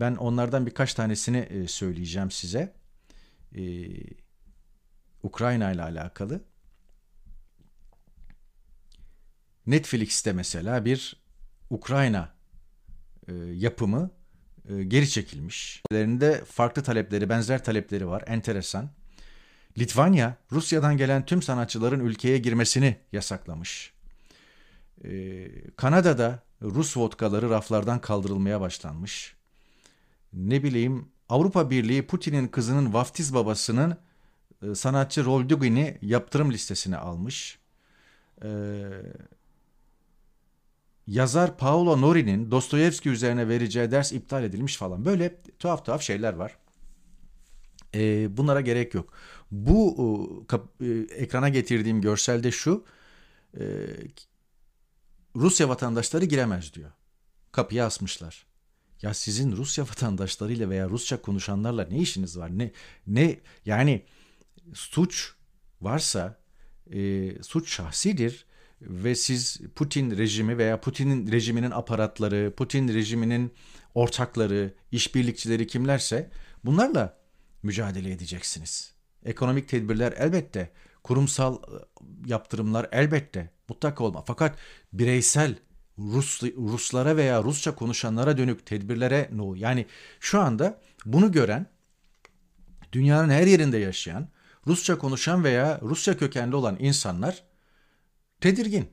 ben 0.00 0.16
onlardan 0.16 0.66
birkaç 0.66 0.94
tanesini 0.94 1.38
e, 1.38 1.68
söyleyeceğim 1.68 2.30
size. 2.30 2.74
E, 3.56 3.62
Ukrayna 5.22 5.72
ile 5.72 5.82
alakalı. 5.82 6.40
Netflix'te 9.66 10.32
mesela 10.32 10.84
bir 10.84 11.16
Ukrayna 11.70 12.34
e, 13.28 13.34
yapımı 13.34 14.10
geri 14.78 15.08
çekilmiş. 15.08 15.82
Lerinde 15.92 16.44
farklı 16.44 16.82
talepleri, 16.82 17.28
benzer 17.28 17.64
talepleri 17.64 18.08
var. 18.08 18.24
Enteresan. 18.26 18.90
Litvanya, 19.78 20.36
Rusya'dan 20.52 20.96
gelen 20.96 21.26
tüm 21.26 21.42
sanatçıların 21.42 22.00
ülkeye 22.00 22.38
girmesini 22.38 22.96
yasaklamış. 23.12 23.92
Ee, 25.04 25.48
Kanada'da 25.76 26.42
Rus 26.62 26.96
vodkaları 26.96 27.50
raflardan 27.50 28.00
kaldırılmaya 28.00 28.60
başlanmış. 28.60 29.34
Ne 30.32 30.62
bileyim 30.62 31.08
Avrupa 31.28 31.70
Birliği 31.70 32.06
Putin'in 32.06 32.48
kızının 32.48 32.92
vaftiz 32.92 33.34
babasının 33.34 33.96
e, 34.62 34.74
sanatçı 34.74 35.24
Roldugin'i 35.24 35.98
yaptırım 36.02 36.52
listesine 36.52 36.96
almış. 36.96 37.58
Ee, 38.44 38.48
yazar 41.10 41.58
Paolo 41.58 42.00
Nori'nin 42.00 42.50
Dostoyevski 42.50 43.08
üzerine 43.08 43.48
vereceği 43.48 43.90
ders 43.90 44.12
iptal 44.12 44.44
edilmiş 44.44 44.76
falan. 44.76 45.04
Böyle 45.04 45.42
tuhaf 45.58 45.84
tuhaf 45.86 46.02
şeyler 46.02 46.32
var. 46.32 46.56
E, 47.94 48.36
bunlara 48.36 48.60
gerek 48.60 48.94
yok. 48.94 49.12
Bu 49.50 50.46
e, 50.80 50.86
ekrana 51.14 51.48
getirdiğim 51.48 52.00
görselde 52.00 52.50
şu. 52.50 52.84
E, 53.60 53.64
Rusya 55.36 55.68
vatandaşları 55.68 56.24
giremez 56.24 56.74
diyor. 56.74 56.90
Kapıya 57.52 57.86
asmışlar. 57.86 58.46
Ya 59.02 59.14
sizin 59.14 59.52
Rusya 59.52 59.84
vatandaşlarıyla 59.88 60.70
veya 60.70 60.88
Rusça 60.88 61.22
konuşanlarla 61.22 61.84
ne 61.90 61.98
işiniz 61.98 62.38
var? 62.38 62.58
Ne 62.58 62.72
ne 63.06 63.40
yani 63.64 64.04
suç 64.74 65.34
varsa 65.80 66.40
e, 66.92 67.32
suç 67.42 67.72
şahsidir 67.72 68.46
ve 68.80 69.14
siz 69.14 69.60
Putin 69.76 70.18
rejimi 70.18 70.58
veya 70.58 70.80
Putin'in 70.80 71.32
rejiminin 71.32 71.70
aparatları, 71.70 72.52
Putin 72.56 72.88
rejiminin 72.88 73.52
ortakları, 73.94 74.74
işbirlikçileri 74.92 75.66
kimlerse 75.66 76.30
bunlarla 76.64 77.18
mücadele 77.62 78.10
edeceksiniz. 78.10 78.94
Ekonomik 79.24 79.68
tedbirler 79.68 80.12
elbette, 80.12 80.70
kurumsal 81.02 81.62
ıı, 81.62 81.86
yaptırımlar 82.26 82.88
elbette 82.92 83.50
mutlaka 83.68 84.04
olma. 84.04 84.22
Fakat 84.26 84.58
bireysel 84.92 85.56
Rus, 85.98 86.42
Ruslara 86.42 87.16
veya 87.16 87.42
Rusça 87.42 87.74
konuşanlara 87.74 88.38
dönük 88.38 88.66
tedbirlere 88.66 89.28
no. 89.32 89.54
Yani 89.54 89.86
şu 90.20 90.40
anda 90.40 90.80
bunu 91.04 91.32
gören 91.32 91.66
dünyanın 92.92 93.30
her 93.30 93.46
yerinde 93.46 93.78
yaşayan 93.78 94.28
Rusça 94.66 94.98
konuşan 94.98 95.44
veya 95.44 95.80
Rusça 95.82 96.16
kökenli 96.16 96.56
olan 96.56 96.76
insanlar 96.80 97.49
tedirgin. 98.40 98.90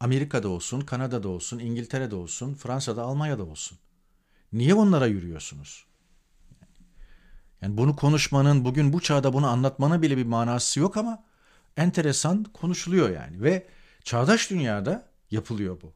Amerika'da 0.00 0.48
olsun, 0.48 0.80
Kanada'da 0.80 1.28
olsun, 1.28 1.58
İngiltere'de 1.58 2.14
olsun, 2.14 2.54
Fransa'da, 2.54 3.02
Almanya'da 3.02 3.44
olsun. 3.44 3.78
Niye 4.52 4.74
onlara 4.74 5.06
yürüyorsunuz? 5.06 5.86
Yani 7.60 7.76
bunu 7.76 7.96
konuşmanın, 7.96 8.64
bugün 8.64 8.92
bu 8.92 9.00
çağda 9.00 9.32
bunu 9.32 9.46
anlatmanın 9.46 10.02
bile 10.02 10.16
bir 10.16 10.26
manası 10.26 10.80
yok 10.80 10.96
ama 10.96 11.24
enteresan 11.76 12.44
konuşuluyor 12.44 13.10
yani. 13.10 13.42
Ve 13.42 13.68
çağdaş 14.04 14.50
dünyada 14.50 15.08
yapılıyor 15.30 15.80
bu. 15.82 15.94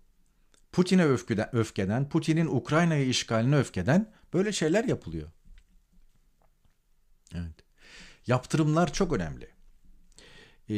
Putin'e 0.72 1.04
öfkeden, 1.04 1.56
öfkeden, 1.56 2.08
Putin'in 2.08 2.46
Ukrayna'yı 2.46 3.08
işgaline 3.08 3.56
öfkeden 3.56 4.12
böyle 4.34 4.52
şeyler 4.52 4.84
yapılıyor. 4.84 5.30
Evet. 7.34 7.64
Yaptırımlar 8.26 8.92
çok 8.92 9.12
önemli. 9.12 9.55
Ee, 10.70 10.74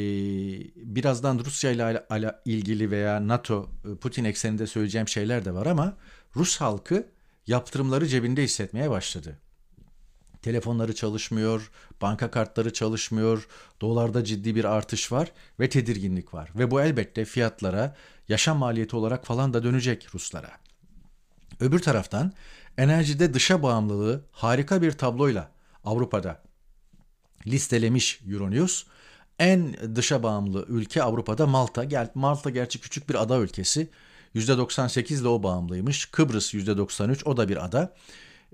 birazdan 0.75 1.39
Rusya 1.39 1.71
ile 1.71 2.35
ilgili 2.45 2.91
veya 2.91 3.27
NATO, 3.27 3.69
e, 3.85 3.95
Putin 3.95 4.23
ekseninde 4.23 4.67
söyleyeceğim 4.67 5.07
şeyler 5.07 5.45
de 5.45 5.53
var 5.53 5.65
ama 5.65 5.97
Rus 6.35 6.57
halkı 6.57 7.07
yaptırımları 7.47 8.07
cebinde 8.07 8.43
hissetmeye 8.43 8.89
başladı. 8.89 9.39
Telefonları 10.41 10.95
çalışmıyor, 10.95 11.71
banka 12.01 12.31
kartları 12.31 12.73
çalışmıyor, 12.73 13.47
dolarda 13.81 14.23
ciddi 14.23 14.55
bir 14.55 14.65
artış 14.65 15.11
var 15.11 15.31
ve 15.59 15.69
tedirginlik 15.69 16.33
var. 16.33 16.49
Ve 16.55 16.71
bu 16.71 16.81
elbette 16.81 17.25
fiyatlara, 17.25 17.95
yaşam 18.27 18.57
maliyeti 18.57 18.95
olarak 18.95 19.25
falan 19.25 19.53
da 19.53 19.63
dönecek 19.63 20.07
Ruslara. 20.15 20.51
Öbür 21.59 21.79
taraftan 21.79 22.33
enerjide 22.77 23.33
dışa 23.33 23.63
bağımlılığı 23.63 24.25
harika 24.31 24.81
bir 24.81 24.91
tabloyla 24.91 25.51
Avrupa'da 25.83 26.43
listelemiş 27.47 28.21
Euronews. 28.29 28.83
En 29.39 29.75
dışa 29.95 30.23
bağımlı 30.23 30.65
ülke 30.67 31.03
Avrupa'da 31.03 31.47
Malta. 31.47 32.09
Malta 32.15 32.49
gerçi 32.49 32.81
küçük 32.81 33.09
bir 33.09 33.15
ada 33.15 33.37
ülkesi. 33.37 33.89
%98 34.35 35.21
ile 35.21 35.27
o 35.27 35.43
bağımlıymış. 35.43 36.05
Kıbrıs 36.05 36.53
%93 36.53 37.23
o 37.25 37.37
da 37.37 37.49
bir 37.49 37.65
ada 37.65 37.95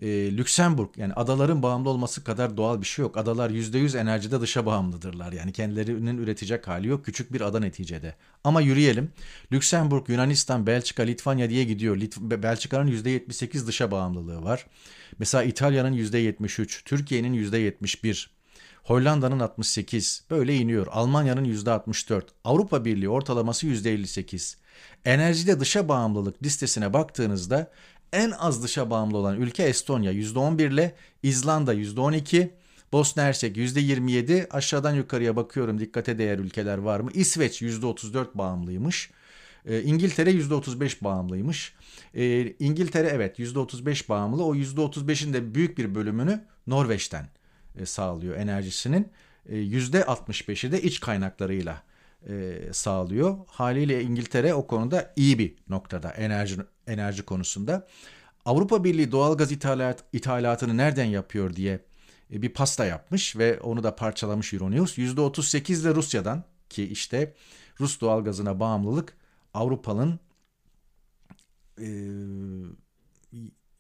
e, 0.02 0.38
Lüksemburg 0.38 0.90
yani 0.98 1.14
adaların 1.14 1.64
bağımlı 1.64 1.90
olması 1.90 2.24
kadar 2.24 2.58
doğal 2.58 2.82
bir 2.82 2.86
şey 2.86 3.04
yok. 3.04 3.18
Adalar 3.18 3.50
%100 3.50 3.98
enerjide 3.98 4.42
dışa 4.42 4.66
bağımlıdırlar. 4.66 5.34
Yani 5.34 5.52
kendilerinin 5.54 6.18
üretecek 6.18 6.68
hali 6.68 6.88
yok. 6.88 7.06
Küçük 7.06 7.34
bir 7.34 7.42
ada 7.42 7.60
neticede. 7.60 8.16
Ama 8.44 8.62
yürüyelim. 8.62 9.12
Lüksemburg, 9.52 10.10
Yunanistan, 10.10 10.68
Belçika, 10.68 11.04
Litvanya 11.04 11.50
diye 11.50 11.64
gidiyor. 11.64 11.98
Lit 11.98 12.18
Belçika'nın 12.22 12.92
%78 12.92 13.68
dışa 13.68 13.92
bağımlılığı 13.92 14.44
var. 14.44 14.66
Mesela 15.20 15.44
İtalya'nın 15.44 15.94
%73, 15.94 16.84
Türkiye'nin 16.86 17.34
%71, 17.34 18.28
Hollanda'nın 18.86 19.40
68, 19.40 20.24
böyle 20.30 20.56
iniyor. 20.56 20.88
Almanya'nın 20.92 21.46
%64, 21.46 22.22
Avrupa 22.44 22.86
Birliği 22.86 23.10
ortalaması 23.10 23.68
%58. 23.68 24.56
Enerjide 25.06 25.60
dışa 25.60 25.90
bağımlılık 25.90 26.44
listesine 26.44 26.94
baktığınızda 26.94 27.72
en 28.14 28.32
az 28.32 28.64
dışa 28.64 28.90
bağımlı 28.90 29.18
olan 29.18 29.42
ülke 29.42 29.64
Estonya 29.64 30.12
%11 30.12 30.74
ile 30.74 30.96
İzlanda 31.24 31.74
%12, 31.74 32.50
Bosna 32.92 33.24
Hersek 33.24 33.58
%27, 33.58 34.48
aşağıdan 34.50 34.96
yukarıya 34.96 35.36
bakıyorum 35.36 35.80
dikkate 35.80 36.18
değer 36.18 36.40
ülkeler 36.40 36.78
var 36.78 37.00
mı? 37.00 37.12
İsveç 37.14 37.62
%34 37.62 38.28
bağımlıymış. 38.34 39.12
E, 39.66 39.82
İngiltere 39.82 40.32
%35 40.32 41.04
bağımlıymış. 41.04 41.74
E, 42.14 42.54
İngiltere 42.60 43.08
evet 43.08 43.40
%35 43.40 44.10
bağımlı. 44.10 44.46
O 44.46 44.56
%35'in 44.56 45.34
de 45.34 45.56
büyük 45.56 45.78
bir 45.78 45.96
bölümünü 45.96 46.44
Norveç'ten 46.68 47.30
e, 47.78 47.86
sağlıyor 47.86 48.36
enerjisinin. 48.36 49.12
E, 49.50 49.56
%65'i 49.56 50.72
de 50.72 50.82
iç 50.82 51.00
kaynaklarıyla 51.00 51.84
e, 52.30 52.60
sağlıyor. 52.72 53.38
Haliyle 53.48 54.02
İngiltere 54.04 54.54
o 54.54 54.68
konuda 54.68 55.14
iyi 55.16 55.40
bir 55.40 55.56
noktada 55.70 56.10
enerji 56.10 56.56
enerji 56.88 57.24
konusunda. 57.24 57.88
Avrupa 58.46 58.84
Birliği 58.84 59.12
doğalgaz 59.12 59.52
ithalat, 59.52 60.04
ithalatını 60.14 60.78
nereden 60.78 61.06
yapıyor 61.06 61.56
diye 61.56 61.80
e, 62.34 62.42
bir 62.42 62.50
pasta 62.50 62.86
yapmış 62.86 63.38
ve 63.38 63.60
onu 63.60 63.84
da 63.84 63.96
parçalamış 63.96 64.54
Euronews. 64.54 64.98
%38 64.98 65.82
ile 65.82 65.96
Rusya'dan 65.96 66.44
ki 66.70 66.84
işte 66.84 67.34
Rus 67.80 68.02
doğalgazına 68.02 68.60
bağımlılık 68.60 69.18
Avrupa'nın 69.54 70.20
e, 71.82 71.88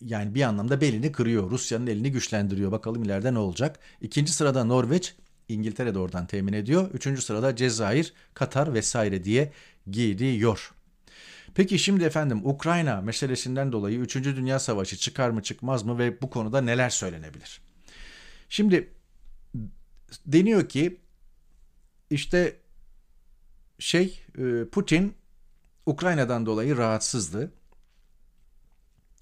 yani 0.01 0.35
bir 0.35 0.41
anlamda 0.41 0.81
belini 0.81 1.11
kırıyor. 1.11 1.51
Rusya'nın 1.51 1.87
elini 1.87 2.11
güçlendiriyor. 2.11 2.71
Bakalım 2.71 3.03
ileride 3.03 3.33
ne 3.33 3.39
olacak. 3.39 3.79
İkinci 4.01 4.33
sırada 4.33 4.63
Norveç, 4.63 5.15
İngiltere 5.49 5.93
de 5.93 5.99
oradan 5.99 6.27
temin 6.27 6.53
ediyor. 6.53 6.91
Üçüncü 6.91 7.21
sırada 7.21 7.55
Cezayir, 7.55 8.13
Katar 8.33 8.73
vesaire 8.73 9.23
diye 9.23 9.51
gidiyor. 9.91 10.71
Peki 11.55 11.79
şimdi 11.79 12.03
efendim 12.03 12.41
Ukrayna 12.43 13.01
meselesinden 13.01 13.71
dolayı 13.71 13.99
3. 13.99 14.15
Dünya 14.15 14.59
Savaşı 14.59 14.97
çıkar 14.97 15.29
mı 15.29 15.43
çıkmaz 15.43 15.83
mı 15.83 15.97
ve 15.97 16.21
bu 16.21 16.29
konuda 16.29 16.61
neler 16.61 16.89
söylenebilir? 16.89 17.61
Şimdi 18.49 18.93
deniyor 20.25 20.69
ki 20.69 20.99
işte 22.09 22.59
şey 23.79 24.19
e, 24.37 24.65
Putin 24.71 25.15
Ukrayna'dan 25.85 26.45
dolayı 26.45 26.77
rahatsızdı 26.77 27.51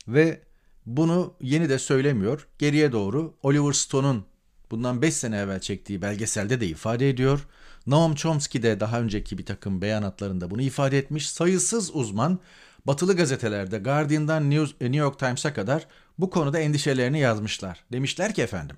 ve 0.07 0.41
bunu 0.85 1.33
yeni 1.41 1.69
de 1.69 1.79
söylemiyor. 1.79 2.47
Geriye 2.59 2.91
doğru 2.91 3.33
Oliver 3.43 3.73
Stone'un 3.73 4.25
bundan 4.71 5.01
5 5.01 5.13
sene 5.13 5.37
evvel 5.37 5.59
çektiği 5.59 6.01
belgeselde 6.01 6.61
de 6.61 6.67
ifade 6.67 7.09
ediyor. 7.09 7.47
Noam 7.87 8.15
Chomsky 8.15 8.63
de 8.63 8.79
daha 8.79 9.01
önceki 9.01 9.37
bir 9.37 9.45
takım 9.45 9.81
beyanatlarında 9.81 10.51
bunu 10.51 10.61
ifade 10.61 10.97
etmiş. 10.97 11.29
Sayısız 11.29 11.95
uzman 11.95 12.39
batılı 12.85 13.15
gazetelerde 13.15 13.77
Guardian'dan 13.77 14.49
New 14.49 14.97
York 14.97 15.19
Times'a 15.19 15.53
kadar 15.53 15.87
bu 16.19 16.29
konuda 16.29 16.59
endişelerini 16.59 17.19
yazmışlar. 17.19 17.83
Demişler 17.91 18.33
ki 18.33 18.41
efendim 18.41 18.75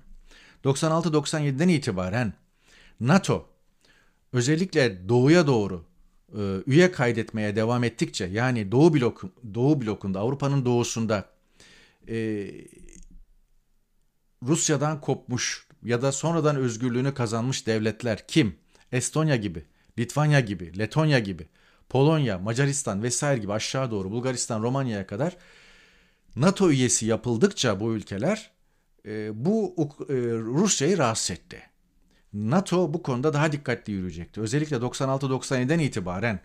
96-97'den 0.64 1.68
itibaren 1.68 2.32
NATO 3.00 3.48
özellikle 4.32 5.08
doğuya 5.08 5.46
doğru 5.46 5.84
e, 6.32 6.40
üye 6.66 6.92
kaydetmeye 6.92 7.56
devam 7.56 7.84
ettikçe 7.84 8.24
yani 8.24 8.72
Doğu 8.72 8.94
blok 8.94 9.22
Doğu 9.54 9.80
blokunda 9.80 10.20
Avrupa'nın 10.20 10.64
doğusunda 10.64 11.35
e, 12.08 12.48
Rusya'dan 14.42 15.00
kopmuş 15.00 15.66
ya 15.82 16.02
da 16.02 16.12
sonradan 16.12 16.56
özgürlüğünü 16.56 17.14
kazanmış 17.14 17.66
devletler 17.66 18.26
kim? 18.28 18.56
Estonya 18.92 19.36
gibi, 19.36 19.64
Litvanya 19.98 20.40
gibi, 20.40 20.78
Letonya 20.78 21.18
gibi, 21.18 21.48
Polonya, 21.88 22.38
Macaristan 22.38 23.02
vesaire 23.02 23.40
gibi 23.40 23.52
aşağı 23.52 23.90
doğru 23.90 24.10
Bulgaristan, 24.10 24.62
Romanya'ya 24.62 25.06
kadar 25.06 25.36
NATO 26.36 26.70
üyesi 26.70 27.06
yapıldıkça 27.06 27.80
bu 27.80 27.94
ülkeler 27.94 28.50
e, 29.06 29.44
bu 29.44 29.74
e, 30.08 30.14
Rusya'yı 30.38 30.98
rahatsız 30.98 31.30
etti. 31.30 31.62
NATO 32.32 32.94
bu 32.94 33.02
konuda 33.02 33.32
daha 33.32 33.52
dikkatli 33.52 33.92
yürüyecekti. 33.92 34.40
Özellikle 34.40 34.76
96-97'den 34.76 35.78
itibaren 35.78 36.40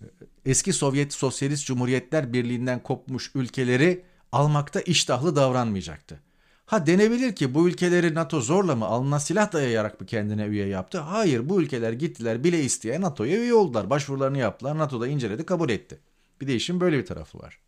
e, 0.00 0.06
eski 0.46 0.72
Sovyet 0.72 1.12
Sosyalist 1.12 1.66
Cumhuriyetler 1.66 2.32
Birliği'nden 2.32 2.82
kopmuş 2.82 3.30
ülkeleri 3.34 4.04
almakta 4.34 4.80
iştahlı 4.80 5.36
davranmayacaktı. 5.36 6.20
Ha 6.66 6.86
denebilir 6.86 7.34
ki 7.36 7.54
bu 7.54 7.68
ülkeleri 7.68 8.14
NATO 8.14 8.40
zorla 8.40 8.76
mı 8.76 8.84
alnına 8.84 9.20
silah 9.20 9.52
dayayarak 9.52 10.00
mı 10.00 10.06
kendine 10.06 10.44
üye 10.44 10.66
yaptı? 10.66 10.98
Hayır 10.98 11.48
bu 11.48 11.62
ülkeler 11.62 11.92
gittiler 11.92 12.44
bile 12.44 12.62
isteye 12.62 13.00
NATO'ya 13.00 13.38
üye 13.38 13.54
oldular. 13.54 13.90
Başvurularını 13.90 14.38
yaptılar. 14.38 14.78
NATO'da 14.78 15.06
inceledi 15.06 15.46
kabul 15.46 15.70
etti. 15.70 15.98
Bir 16.40 16.46
de 16.46 16.54
işin 16.54 16.80
böyle 16.80 16.98
bir 16.98 17.06
tarafı 17.06 17.38
var. 17.38 17.58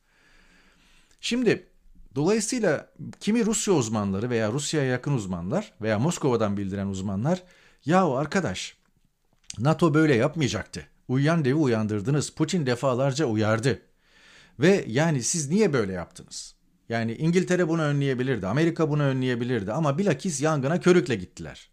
Şimdi 1.21 1.67
dolayısıyla 2.15 2.93
kimi 3.21 3.47
Rusya 3.47 3.75
uzmanları 3.75 4.31
veya 4.31 4.53
Rusya'ya 4.53 4.87
yakın 4.87 5.13
uzmanlar 5.13 5.73
veya 5.83 5.99
Moskova'dan 5.99 6.57
bildiren 6.57 6.87
uzmanlar 6.87 7.43
yahu 7.85 8.17
arkadaş 8.17 8.77
NATO 9.59 9.95
böyle 9.95 10.15
yapmayacaktı. 10.15 10.87
Uyuyan 11.09 11.45
devi 11.45 11.55
uyandırdınız. 11.55 12.31
Putin 12.31 12.67
defalarca 12.67 13.25
uyardı. 13.25 13.83
Ve 14.61 14.85
yani 14.89 15.23
siz 15.23 15.51
niye 15.51 15.73
böyle 15.73 15.93
yaptınız? 15.93 16.56
Yani 16.89 17.15
İngiltere 17.15 17.69
bunu 17.69 17.83
önleyebilirdi, 17.83 18.47
Amerika 18.47 18.91
bunu 18.91 19.03
önleyebilirdi 19.03 19.73
ama 19.73 19.99
bilakis 19.99 20.41
yangına 20.41 20.81
körükle 20.81 21.15
gittiler. 21.15 21.71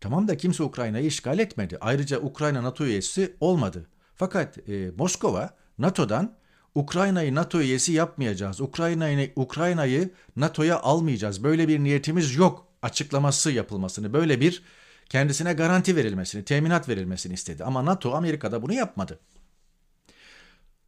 Tamam 0.00 0.28
da 0.28 0.36
kimse 0.36 0.62
Ukrayna'yı 0.62 1.06
işgal 1.06 1.38
etmedi. 1.38 1.78
Ayrıca 1.80 2.20
Ukrayna 2.20 2.62
NATO 2.62 2.84
üyesi 2.84 3.36
olmadı. 3.40 3.86
Fakat 4.14 4.68
e, 4.68 4.90
Moskova 4.96 5.50
NATO'dan 5.78 6.36
Ukrayna'yı 6.74 7.34
NATO 7.34 7.60
üyesi 7.60 7.92
yapmayacağız. 7.92 8.60
Ukrayna'yı 8.60 9.32
Ukrayna'yı 9.36 10.10
NATO'ya 10.36 10.80
almayacağız. 10.80 11.44
Böyle 11.44 11.68
bir 11.68 11.78
niyetimiz 11.78 12.36
yok 12.36 12.66
açıklaması 12.82 13.50
yapılmasını, 13.50 14.12
böyle 14.12 14.40
bir 14.40 14.62
kendisine 15.08 15.52
garanti 15.52 15.96
verilmesini, 15.96 16.44
teminat 16.44 16.88
verilmesini 16.88 17.34
istedi. 17.34 17.64
Ama 17.64 17.84
NATO 17.84 18.14
Amerika'da 18.14 18.62
bunu 18.62 18.72
yapmadı. 18.72 19.20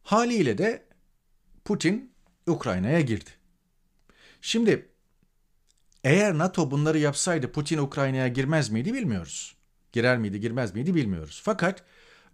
Haliyle 0.03 0.57
de 0.57 0.85
Putin 1.65 2.12
Ukrayna'ya 2.47 3.01
girdi. 3.01 3.29
Şimdi 4.41 4.89
eğer 6.03 6.37
NATO 6.37 6.71
bunları 6.71 6.99
yapsaydı 6.99 7.51
Putin 7.51 7.77
Ukrayna'ya 7.77 8.27
girmez 8.27 8.69
miydi 8.69 8.93
bilmiyoruz. 8.93 9.55
Girer 9.91 10.17
miydi 10.17 10.39
girmez 10.39 10.75
miydi 10.75 10.95
bilmiyoruz. 10.95 11.41
Fakat 11.43 11.83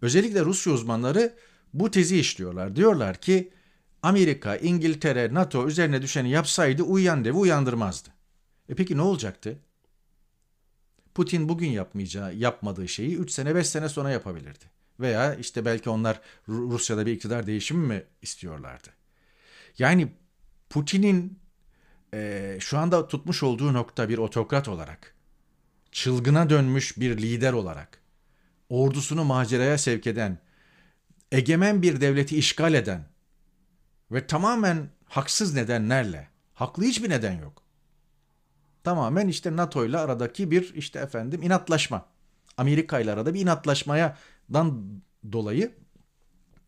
özellikle 0.02 0.46
Rusya 0.46 0.74
uzmanları 0.74 1.34
bu 1.74 1.92
tezi 1.92 2.20
işliyorlar. 2.20 2.76
Diyorlar 2.76 3.22
ki 3.22 3.54
Amerika, 4.02 4.56
İngiltere, 4.56 5.34
NATO 5.34 5.68
üzerine 5.68 6.02
düşeni 6.02 6.30
yapsaydı 6.30 6.84
uyuyan 6.84 7.26
devi 7.26 7.38
uyandırmazdı. 7.38 8.10
E 8.70 8.76
peki 8.76 8.98
ne 8.98 9.02
olacaktı? 9.02 9.60
Putin 11.16 11.50
bugün 11.50 11.70
yapmayacağı, 11.70 12.36
yapmadığı 12.36 12.88
şeyi 12.88 13.18
3 13.18 13.32
sene 13.32 13.56
5 13.56 13.68
sene 13.68 13.90
sonra 13.90 14.10
yapabilirdi. 14.10 14.66
Veya 15.00 15.36
işte 15.36 15.66
belki 15.66 15.90
onlar 15.90 16.22
Rusya'da 16.48 17.06
bir 17.06 17.12
iktidar 17.12 17.48
değişimi 17.48 17.88
mi 17.88 18.04
istiyorlardı? 18.22 18.99
Yani 19.78 20.14
Putin'in 20.70 21.40
e, 22.14 22.58
şu 22.60 22.78
anda 22.78 23.08
tutmuş 23.08 23.44
olduğu 23.44 23.74
nokta 23.74 24.10
bir 24.10 24.18
otokrat 24.18 24.68
olarak, 24.68 25.16
çılgına 25.92 26.50
dönmüş 26.50 26.98
bir 26.98 27.18
lider 27.18 27.54
olarak, 27.54 28.02
ordusunu 28.70 29.24
maceraya 29.24 29.78
sevk 29.78 30.08
eden, 30.08 30.38
egemen 31.32 31.82
bir 31.82 32.02
devleti 32.02 32.38
işgal 32.38 32.74
eden 32.74 33.06
ve 34.12 34.28
tamamen 34.28 34.90
haksız 35.06 35.54
nedenlerle, 35.54 36.28
haklı 36.54 36.84
hiçbir 36.84 37.10
neden 37.10 37.40
yok. 37.40 37.64
Tamamen 38.84 39.28
işte 39.28 39.56
NATO 39.56 39.86
ile 39.86 39.98
aradaki 39.98 40.52
bir 40.52 40.74
işte 40.74 41.00
efendim 41.00 41.42
inatlaşma. 41.42 42.06
Amerika 42.58 43.00
ile 43.00 43.12
arada 43.12 43.34
bir 43.34 43.42
inatlaşmadan 43.42 44.84
dolayı 45.32 45.76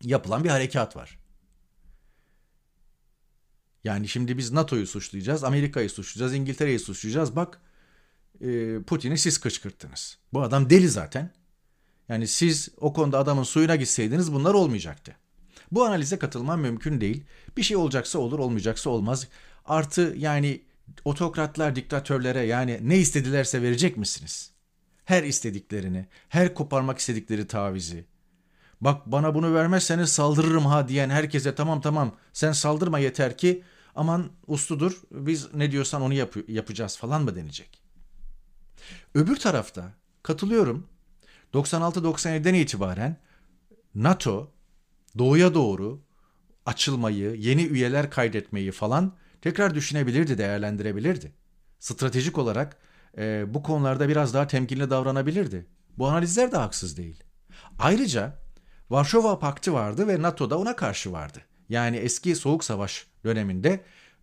yapılan 0.02 0.44
bir 0.44 0.48
harekat 0.48 0.96
var. 0.96 1.18
Yani 3.84 4.08
şimdi 4.08 4.38
biz 4.38 4.52
NATO'yu 4.52 4.86
suçlayacağız, 4.86 5.44
Amerika'yı 5.44 5.90
suçlayacağız, 5.90 6.34
İngiltere'yi 6.34 6.78
suçlayacağız. 6.78 7.36
Bak 7.36 7.60
e, 8.40 8.78
Putin'i 8.86 9.18
siz 9.18 9.38
kışkırttınız. 9.38 10.18
Bu 10.32 10.42
adam 10.42 10.70
deli 10.70 10.88
zaten. 10.88 11.30
Yani 12.08 12.28
siz 12.28 12.68
o 12.76 12.92
konuda 12.92 13.18
adamın 13.18 13.42
suyuna 13.42 13.76
gitseydiniz 13.76 14.32
bunlar 14.32 14.54
olmayacaktı. 14.54 15.16
Bu 15.72 15.84
analize 15.84 16.18
katılmam 16.18 16.60
mümkün 16.60 17.00
değil. 17.00 17.24
Bir 17.56 17.62
şey 17.62 17.76
olacaksa 17.76 18.18
olur, 18.18 18.38
olmayacaksa 18.38 18.90
olmaz. 18.90 19.28
Artı 19.64 20.14
yani 20.18 20.62
otokratlar 21.04 21.76
diktatörlere 21.76 22.40
yani 22.40 22.78
ne 22.82 22.98
istedilerse 22.98 23.62
verecek 23.62 23.96
misiniz? 23.96 24.52
Her 25.04 25.22
istediklerini, 25.22 26.06
her 26.28 26.54
koparmak 26.54 26.98
istedikleri 26.98 27.46
tavizi. 27.46 28.04
Bak 28.82 29.06
bana 29.06 29.34
bunu 29.34 29.54
vermezseniz 29.54 30.12
saldırırım 30.12 30.66
ha 30.66 30.88
diyen 30.88 31.10
herkese 31.10 31.54
tamam 31.54 31.80
tamam 31.80 32.16
sen 32.32 32.52
saldırma 32.52 32.98
yeter 32.98 33.38
ki 33.38 33.62
aman 33.94 34.30
usludur 34.46 35.02
biz 35.10 35.54
ne 35.54 35.72
diyorsan 35.72 36.02
onu 36.02 36.14
yap 36.14 36.36
yapacağız 36.48 36.96
falan 36.96 37.22
mı 37.22 37.36
denecek? 37.36 37.82
Öbür 39.14 39.36
tarafta 39.36 39.92
katılıyorum 40.22 40.86
96-97'den 41.54 42.54
itibaren 42.54 43.16
NATO 43.94 44.50
doğuya 45.18 45.54
doğru 45.54 46.00
açılmayı, 46.66 47.34
yeni 47.34 47.62
üyeler 47.62 48.10
kaydetmeyi 48.10 48.72
falan 48.72 49.16
tekrar 49.40 49.74
düşünebilirdi, 49.74 50.38
değerlendirebilirdi. 50.38 51.32
Stratejik 51.78 52.38
olarak 52.38 52.76
e, 53.18 53.54
bu 53.54 53.62
konularda 53.62 54.08
biraz 54.08 54.34
daha 54.34 54.46
temkinli 54.46 54.90
davranabilirdi. 54.90 55.66
Bu 55.98 56.08
analizler 56.08 56.52
de 56.52 56.56
haksız 56.56 56.96
değil. 56.96 57.22
Ayrıca 57.78 58.41
Varşova 58.92 59.38
Paktı 59.38 59.72
vardı 59.72 60.08
ve 60.08 60.22
NATO 60.22 60.50
da 60.50 60.58
ona 60.58 60.76
karşı 60.76 61.12
vardı. 61.12 61.38
Yani 61.68 61.96
eski 61.96 62.36
Soğuk 62.36 62.64
Savaş 62.64 63.06
döneminde 63.24 63.68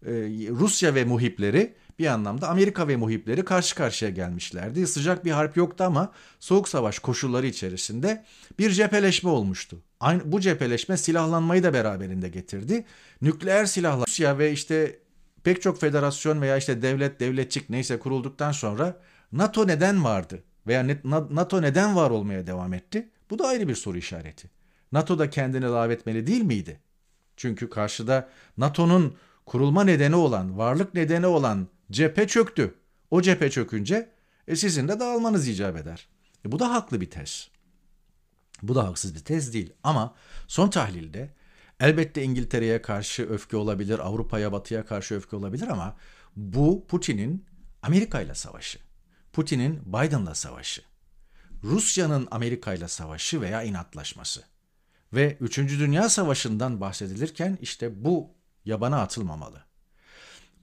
e, 0.06 0.12
Rusya 0.50 0.96
ve 0.96 1.04
muhipleri 1.04 1.74
bir 2.00 2.06
anlamda 2.08 2.50
Amerika 2.50 2.88
ve 2.88 2.96
muhipleri 2.96 3.46
karşı 3.46 3.76
karşıya 3.76 4.12
gelmişlerdi. 4.12 4.88
Sıcak 4.88 5.26
bir 5.26 5.32
harp 5.32 5.58
yoktu 5.58 5.84
ama 5.84 6.12
Soğuk 6.40 6.70
Savaş 6.70 7.00
koşulları 7.00 7.48
içerisinde 7.48 8.26
bir 8.60 8.72
cepheleşme 8.72 9.30
olmuştu. 9.30 9.78
Aynı, 10.00 10.32
bu 10.32 10.40
cepheleşme 10.40 10.98
silahlanmayı 10.98 11.64
da 11.64 11.74
beraberinde 11.74 12.30
getirdi. 12.30 12.86
Nükleer 13.22 13.66
silahlar 13.66 14.08
Rusya 14.08 14.38
ve 14.38 14.52
işte 14.52 15.00
pek 15.44 15.62
çok 15.62 15.80
federasyon 15.80 16.42
veya 16.42 16.58
işte 16.58 16.82
devlet, 16.82 17.20
devletçik 17.20 17.70
neyse 17.70 18.00
kurulduktan 18.00 18.52
sonra 18.52 19.00
NATO 19.32 19.68
neden 19.68 20.04
vardı? 20.04 20.44
Veya 20.68 20.88
NATO 21.30 21.62
neden 21.62 21.96
var 21.96 22.10
olmaya 22.10 22.48
devam 22.48 22.74
etti? 22.74 23.10
Bu 23.30 23.40
da 23.40 23.48
ayrı 23.48 23.68
bir 23.68 23.76
soru 23.76 23.98
işareti. 23.98 24.59
NATO 24.92 25.20
da 25.20 25.30
kendini 25.30 25.66
lave 25.66 25.94
etmeli 25.94 26.28
değil 26.28 26.42
miydi? 26.42 26.80
Çünkü 27.38 27.70
karşıda 27.70 28.30
NATO'nun 28.58 29.16
kurulma 29.46 29.84
nedeni 29.84 30.16
olan, 30.16 30.58
varlık 30.58 30.94
nedeni 30.94 31.26
olan 31.26 31.68
cephe 31.92 32.28
çöktü. 32.28 32.76
O 33.12 33.22
cephe 33.22 33.50
çökünce 33.50 34.10
e, 34.48 34.56
sizin 34.56 34.88
de 34.88 35.00
dağılmanız 35.00 35.48
icap 35.48 35.78
eder. 35.78 36.08
E, 36.46 36.52
bu 36.52 36.60
da 36.60 36.74
haklı 36.74 37.02
bir 37.02 37.10
tez. 37.10 37.50
Bu 38.62 38.76
da 38.76 38.88
haksız 38.88 39.16
bir 39.16 39.20
tez 39.20 39.54
değil. 39.54 39.74
Ama 39.84 40.16
son 40.48 40.70
tahlilde 40.70 41.34
elbette 41.80 42.24
İngiltere'ye 42.24 42.82
karşı 42.82 43.30
öfke 43.30 43.58
olabilir, 43.58 44.00
Avrupa'ya, 44.00 44.52
Batı'ya 44.52 44.86
karşı 44.86 45.16
öfke 45.16 45.36
olabilir 45.36 45.68
ama 45.68 45.98
bu 46.36 46.86
Putin'in 46.88 47.46
Amerika 47.82 48.22
ile 48.22 48.36
savaşı. 48.36 48.80
Putin'in 49.34 49.82
Biden'la 49.86 50.36
savaşı. 50.36 50.82
Rusya'nın 51.64 52.28
Amerika 52.32 52.74
ile 52.74 52.88
savaşı 52.88 53.42
veya 53.42 53.64
inatlaşması. 53.64 54.44
Ve 55.14 55.38
3. 55.42 55.58
Dünya 55.58 56.10
Savaşı'ndan 56.10 56.82
bahsedilirken 56.82 57.58
işte 57.62 58.04
bu 58.04 58.30
yabana 58.66 59.02
atılmamalı. 59.02 59.64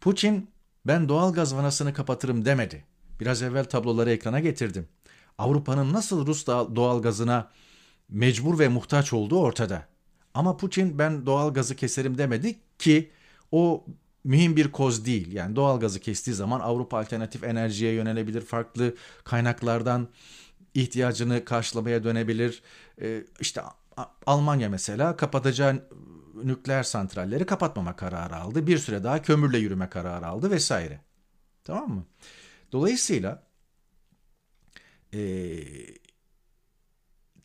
Putin 0.00 0.50
ben 0.86 1.08
doğal 1.08 1.32
gaz 1.32 1.54
vanasını 1.54 1.94
kapatırım 1.94 2.44
demedi. 2.44 2.84
Biraz 3.20 3.42
evvel 3.42 3.64
tabloları 3.64 4.10
ekrana 4.10 4.40
getirdim. 4.40 4.88
Avrupa'nın 5.38 5.92
nasıl 5.92 6.26
Rus 6.26 6.46
doğal 6.46 7.02
gazına 7.02 7.50
mecbur 8.08 8.58
ve 8.58 8.68
muhtaç 8.68 9.12
olduğu 9.12 9.38
ortada. 9.40 9.86
Ama 10.34 10.56
Putin 10.56 10.98
ben 10.98 11.26
doğal 11.26 11.54
gazı 11.54 11.76
keserim 11.76 12.18
demedi 12.18 12.56
ki 12.78 13.10
o 13.52 13.84
mühim 14.24 14.56
bir 14.56 14.72
koz 14.72 15.04
değil. 15.04 15.32
Yani 15.32 15.56
doğal 15.56 15.80
gazı 15.80 16.00
kestiği 16.00 16.36
zaman 16.36 16.60
Avrupa 16.60 16.98
alternatif 16.98 17.44
enerjiye 17.44 17.92
yönelebilir, 17.92 18.40
farklı 18.40 18.94
kaynaklardan 19.24 20.08
ihtiyacını 20.74 21.44
karşılamaya 21.44 22.04
dönebilir. 22.04 22.62
Ee, 23.00 23.24
işte 23.40 23.62
Almanya 24.26 24.68
mesela 24.68 25.16
kapatacağı 25.16 25.88
nükleer 26.34 26.82
santralleri 26.82 27.46
kapatmama 27.46 27.96
kararı 27.96 28.36
aldı. 28.36 28.66
Bir 28.66 28.78
süre 28.78 29.04
daha 29.04 29.22
kömürle 29.22 29.58
yürüme 29.58 29.88
kararı 29.88 30.26
aldı 30.26 30.50
vesaire. 30.50 31.00
Tamam 31.64 31.90
mı? 31.90 32.06
Dolayısıyla 32.72 33.42
e, 35.14 35.20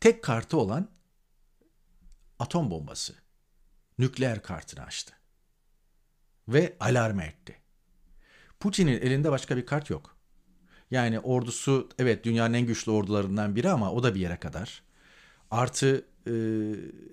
tek 0.00 0.22
kartı 0.22 0.56
olan 0.56 0.88
atom 2.38 2.70
bombası 2.70 3.14
nükleer 3.98 4.42
kartını 4.42 4.84
açtı. 4.84 5.14
Ve 6.48 6.76
alarm 6.80 7.20
etti. 7.20 7.56
Putin'in 8.60 9.00
elinde 9.00 9.30
başka 9.30 9.56
bir 9.56 9.66
kart 9.66 9.90
yok. 9.90 10.16
Yani 10.90 11.20
ordusu 11.20 11.88
evet 11.98 12.24
dünyanın 12.24 12.54
en 12.54 12.66
güçlü 12.66 12.92
ordularından 12.92 13.56
biri 13.56 13.70
ama 13.70 13.92
o 13.92 14.02
da 14.02 14.14
bir 14.14 14.20
yere 14.20 14.36
kadar. 14.36 14.82
Artı 15.50 16.04
e, 16.26 16.32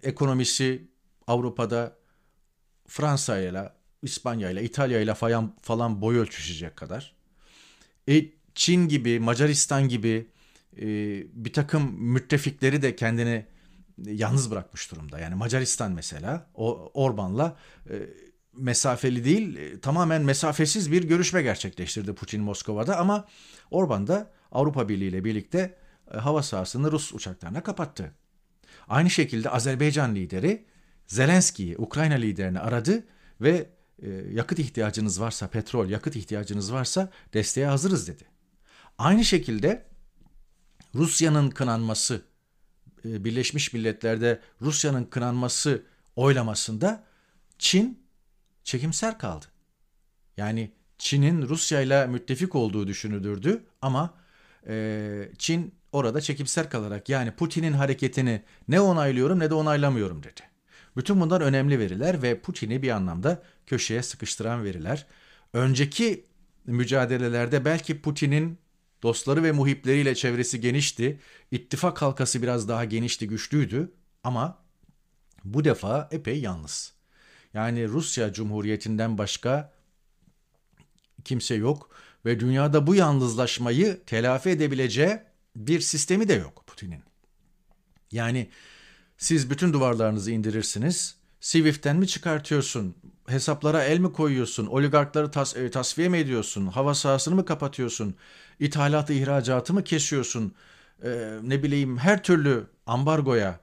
ekonomisi 0.03 0.87
Avrupa'da 1.27 1.97
Fransa 2.87 3.39
ile 3.39 3.73
İspanya 4.01 4.49
ile 4.49 4.63
İtalya 4.63 4.99
ile 4.99 5.13
falan, 5.13 5.55
falan 5.61 6.01
boy 6.01 6.17
ölçüşecek 6.17 6.75
kadar. 6.75 7.15
E, 8.09 8.25
Çin 8.55 8.87
gibi, 8.87 9.19
Macaristan 9.19 9.89
gibi 9.89 10.27
e, 10.77 10.87
bir 11.33 11.53
takım 11.53 11.93
müttefikleri 11.93 12.81
de 12.81 12.95
kendini 12.95 13.45
yalnız 14.05 14.51
bırakmış 14.51 14.91
durumda. 14.91 15.19
Yani 15.19 15.35
Macaristan 15.35 15.91
mesela 15.91 16.49
o 16.55 16.91
Orban'la 16.93 17.57
e, 17.89 17.93
mesafeli 18.53 19.25
değil 19.25 19.55
e, 19.55 19.79
tamamen 19.79 20.21
mesafesiz 20.21 20.91
bir 20.91 21.03
görüşme 21.03 21.41
gerçekleştirdi 21.41 22.13
Putin 22.13 22.41
Moskova'da 22.41 22.97
ama 22.97 23.27
Orban 23.71 24.07
da 24.07 24.31
Avrupa 24.51 24.89
Birliği 24.89 25.07
ile 25.07 25.23
birlikte 25.23 25.77
e, 26.13 26.17
hava 26.17 26.43
sahasını 26.43 26.91
Rus 26.91 27.13
uçaklarına 27.13 27.63
kapattı. 27.63 28.13
Aynı 28.89 29.09
şekilde 29.09 29.49
Azerbaycan 29.49 30.15
lideri 30.15 30.65
Zelenski'yi, 31.07 31.77
Ukrayna 31.77 32.15
liderini 32.15 32.59
aradı 32.59 33.03
ve 33.41 33.69
e, 34.01 34.09
yakıt 34.09 34.59
ihtiyacınız 34.59 35.21
varsa, 35.21 35.47
petrol, 35.47 35.89
yakıt 35.89 36.15
ihtiyacınız 36.15 36.73
varsa 36.73 37.11
desteğe 37.33 37.67
hazırız 37.67 38.07
dedi. 38.07 38.23
Aynı 38.97 39.25
şekilde 39.25 39.85
Rusya'nın 40.95 41.49
kınanması, 41.49 42.21
e, 43.05 43.23
Birleşmiş 43.25 43.73
Milletler'de 43.73 44.39
Rusya'nın 44.61 45.03
kınanması 45.03 45.83
oylamasında 46.15 47.03
Çin 47.59 48.03
çekimser 48.63 49.17
kaldı. 49.17 49.45
Yani 50.37 50.71
Çin'in 50.97 51.41
Rusya 51.41 51.81
ile 51.81 52.07
müttefik 52.07 52.55
olduğu 52.55 52.87
düşünülürdü 52.87 53.63
ama 53.81 54.13
e, 54.67 55.31
Çin 55.37 55.78
orada 55.91 56.21
çekimser 56.21 56.69
kalarak 56.69 57.09
yani 57.09 57.31
Putin'in 57.31 57.73
hareketini 57.73 58.41
ne 58.67 58.81
onaylıyorum 58.81 59.39
ne 59.39 59.49
de 59.49 59.53
onaylamıyorum 59.53 60.23
dedi. 60.23 60.41
Bütün 60.97 61.21
bunlar 61.21 61.41
önemli 61.41 61.79
veriler 61.79 62.21
ve 62.21 62.41
Putin'i 62.41 62.81
bir 62.81 62.89
anlamda 62.89 63.43
köşeye 63.67 64.03
sıkıştıran 64.03 64.63
veriler. 64.63 65.07
Önceki 65.53 66.25
mücadelelerde 66.65 67.65
belki 67.65 68.01
Putin'in 68.01 68.59
dostları 69.03 69.43
ve 69.43 69.51
muhipleriyle 69.51 70.15
çevresi 70.15 70.61
genişti. 70.61 71.19
İttifak 71.51 72.01
halkası 72.01 72.41
biraz 72.41 72.67
daha 72.67 72.85
genişti, 72.85 73.27
güçlüydü 73.27 73.91
ama 74.23 74.57
bu 75.43 75.63
defa 75.63 76.09
epey 76.11 76.39
yalnız. 76.39 76.93
Yani 77.53 77.87
Rusya 77.87 78.33
Cumhuriyeti'nden 78.33 79.17
başka 79.17 79.73
kimse 81.23 81.55
yok 81.55 81.89
ve 82.25 82.39
dünyada 82.39 82.87
bu 82.87 82.95
yalnızlaşmayı 82.95 83.99
telafi 84.05 84.49
edebileceği 84.49 85.28
bir 85.59 85.79
sistemi 85.79 86.27
de 86.27 86.33
yok 86.33 86.63
Putin'in. 86.67 87.03
Yani 88.11 88.49
siz 89.17 89.49
bütün 89.49 89.73
duvarlarınızı 89.73 90.31
indirirsiniz. 90.31 91.15
Swift'ten 91.39 91.95
mi 91.95 92.07
çıkartıyorsun? 92.07 92.95
Hesaplara 93.27 93.83
el 93.83 93.99
mi 93.99 94.13
koyuyorsun? 94.13 94.65
Oligarkları 94.65 95.31
tas 95.31 95.57
e, 95.57 95.71
tasfiye 95.71 96.09
mi 96.09 96.17
ediyorsun? 96.17 96.67
Hava 96.67 96.93
sahasını 96.93 97.35
mı 97.35 97.45
kapatıyorsun? 97.45 98.15
İthalatı, 98.59 99.13
ihracatı 99.13 99.73
mı 99.73 99.83
kesiyorsun? 99.83 100.53
Ee, 101.03 101.39
ne 101.43 101.63
bileyim 101.63 101.97
her 101.97 102.23
türlü 102.23 102.67
ambargoya 102.85 103.59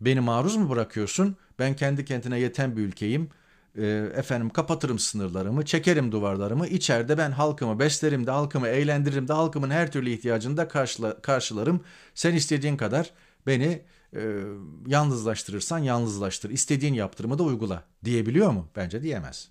beni 0.00 0.20
maruz 0.20 0.56
mu 0.56 0.70
bırakıyorsun? 0.70 1.36
Ben 1.58 1.76
kendi 1.76 2.04
kentine 2.04 2.38
yeten 2.38 2.76
bir 2.76 2.82
ülkeyim. 2.82 3.30
Ee, 3.78 4.10
efendim 4.14 4.50
kapatırım 4.50 4.98
sınırlarımı, 4.98 5.64
çekerim 5.64 6.12
duvarlarımı. 6.12 6.66
İçeride 6.66 7.18
ben 7.18 7.30
halkımı 7.30 7.78
beslerim 7.78 8.26
de, 8.26 8.30
halkımı 8.30 8.68
eğlendiririm 8.68 9.28
de, 9.28 9.32
halkımın 9.32 9.70
her 9.70 9.92
türlü 9.92 10.10
ihtiyacını 10.10 10.56
da 10.56 10.68
karşıla, 10.68 11.22
karşılarım. 11.22 11.84
Sen 12.14 12.34
istediğin 12.34 12.76
kadar 12.76 13.10
beni 13.46 13.82
e, 14.16 14.40
yalnızlaştırırsan 14.86 15.78
yalnızlaştır. 15.78 16.50
İstediğin 16.50 16.94
yaptırımı 16.94 17.38
da 17.38 17.42
uygula 17.42 17.82
diyebiliyor 18.04 18.50
mu? 18.50 18.68
Bence 18.76 19.02
diyemez. 19.02 19.48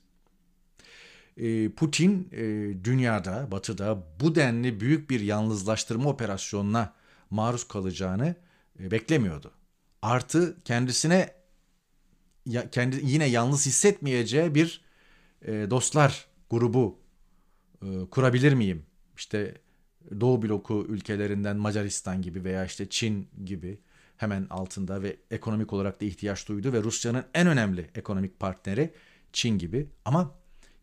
E, 1.38 1.70
Putin 1.70 2.30
e, 2.32 2.44
dünyada, 2.84 3.52
batıda 3.52 4.04
bu 4.20 4.36
denli 4.36 4.80
büyük 4.80 5.10
bir 5.10 5.20
yalnızlaştırma 5.20 6.10
operasyonuna 6.10 6.94
maruz 7.30 7.68
kalacağını 7.68 8.36
e, 8.80 8.92
beklemiyordu. 8.92 9.52
Artı 10.02 10.58
kendisine 10.64 11.45
ya, 12.46 12.70
kendi 12.70 13.00
yine 13.04 13.26
yalnız 13.26 13.66
hissetmeyeceği 13.66 14.56
bir 14.56 14.82
e, 15.42 15.52
dostlar 15.70 16.26
grubu 16.50 17.00
e, 17.82 18.10
kurabilir 18.12 18.54
miyim? 18.54 18.86
İşte 19.18 19.56
Doğu 20.20 20.42
bloku 20.42 20.86
ülkelerinden 20.90 21.58
Macaristan 21.58 22.22
gibi 22.22 22.44
veya 22.44 22.66
işte 22.66 22.90
Çin 22.90 23.30
gibi 23.46 23.80
hemen 24.18 24.48
altında 24.50 25.02
ve 25.04 25.18
ekonomik 25.32 25.74
olarak 25.74 26.02
da 26.02 26.06
ihtiyaç 26.06 26.48
duydu 26.48 26.74
ve 26.74 26.84
Rusya'nın 26.84 27.24
en 27.34 27.48
önemli 27.48 27.90
ekonomik 27.96 28.40
partneri 28.40 28.94
Çin 29.34 29.58
gibi. 29.58 29.90
Ama 30.06 30.32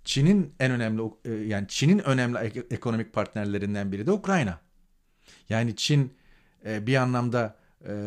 Çin'in 0.05 0.55
en 0.61 0.71
önemli 0.71 1.03
e, 1.25 1.33
yani 1.33 1.69
Çin'in 1.69 1.99
önemli 1.99 2.39
ekonomik 2.71 3.13
partnerlerinden 3.13 3.93
biri 3.93 4.07
de 4.07 4.13
Ukrayna. 4.13 4.61
Yani 5.49 5.77
Çin 5.77 6.13
bir 6.65 6.97
anlamda 6.97 7.57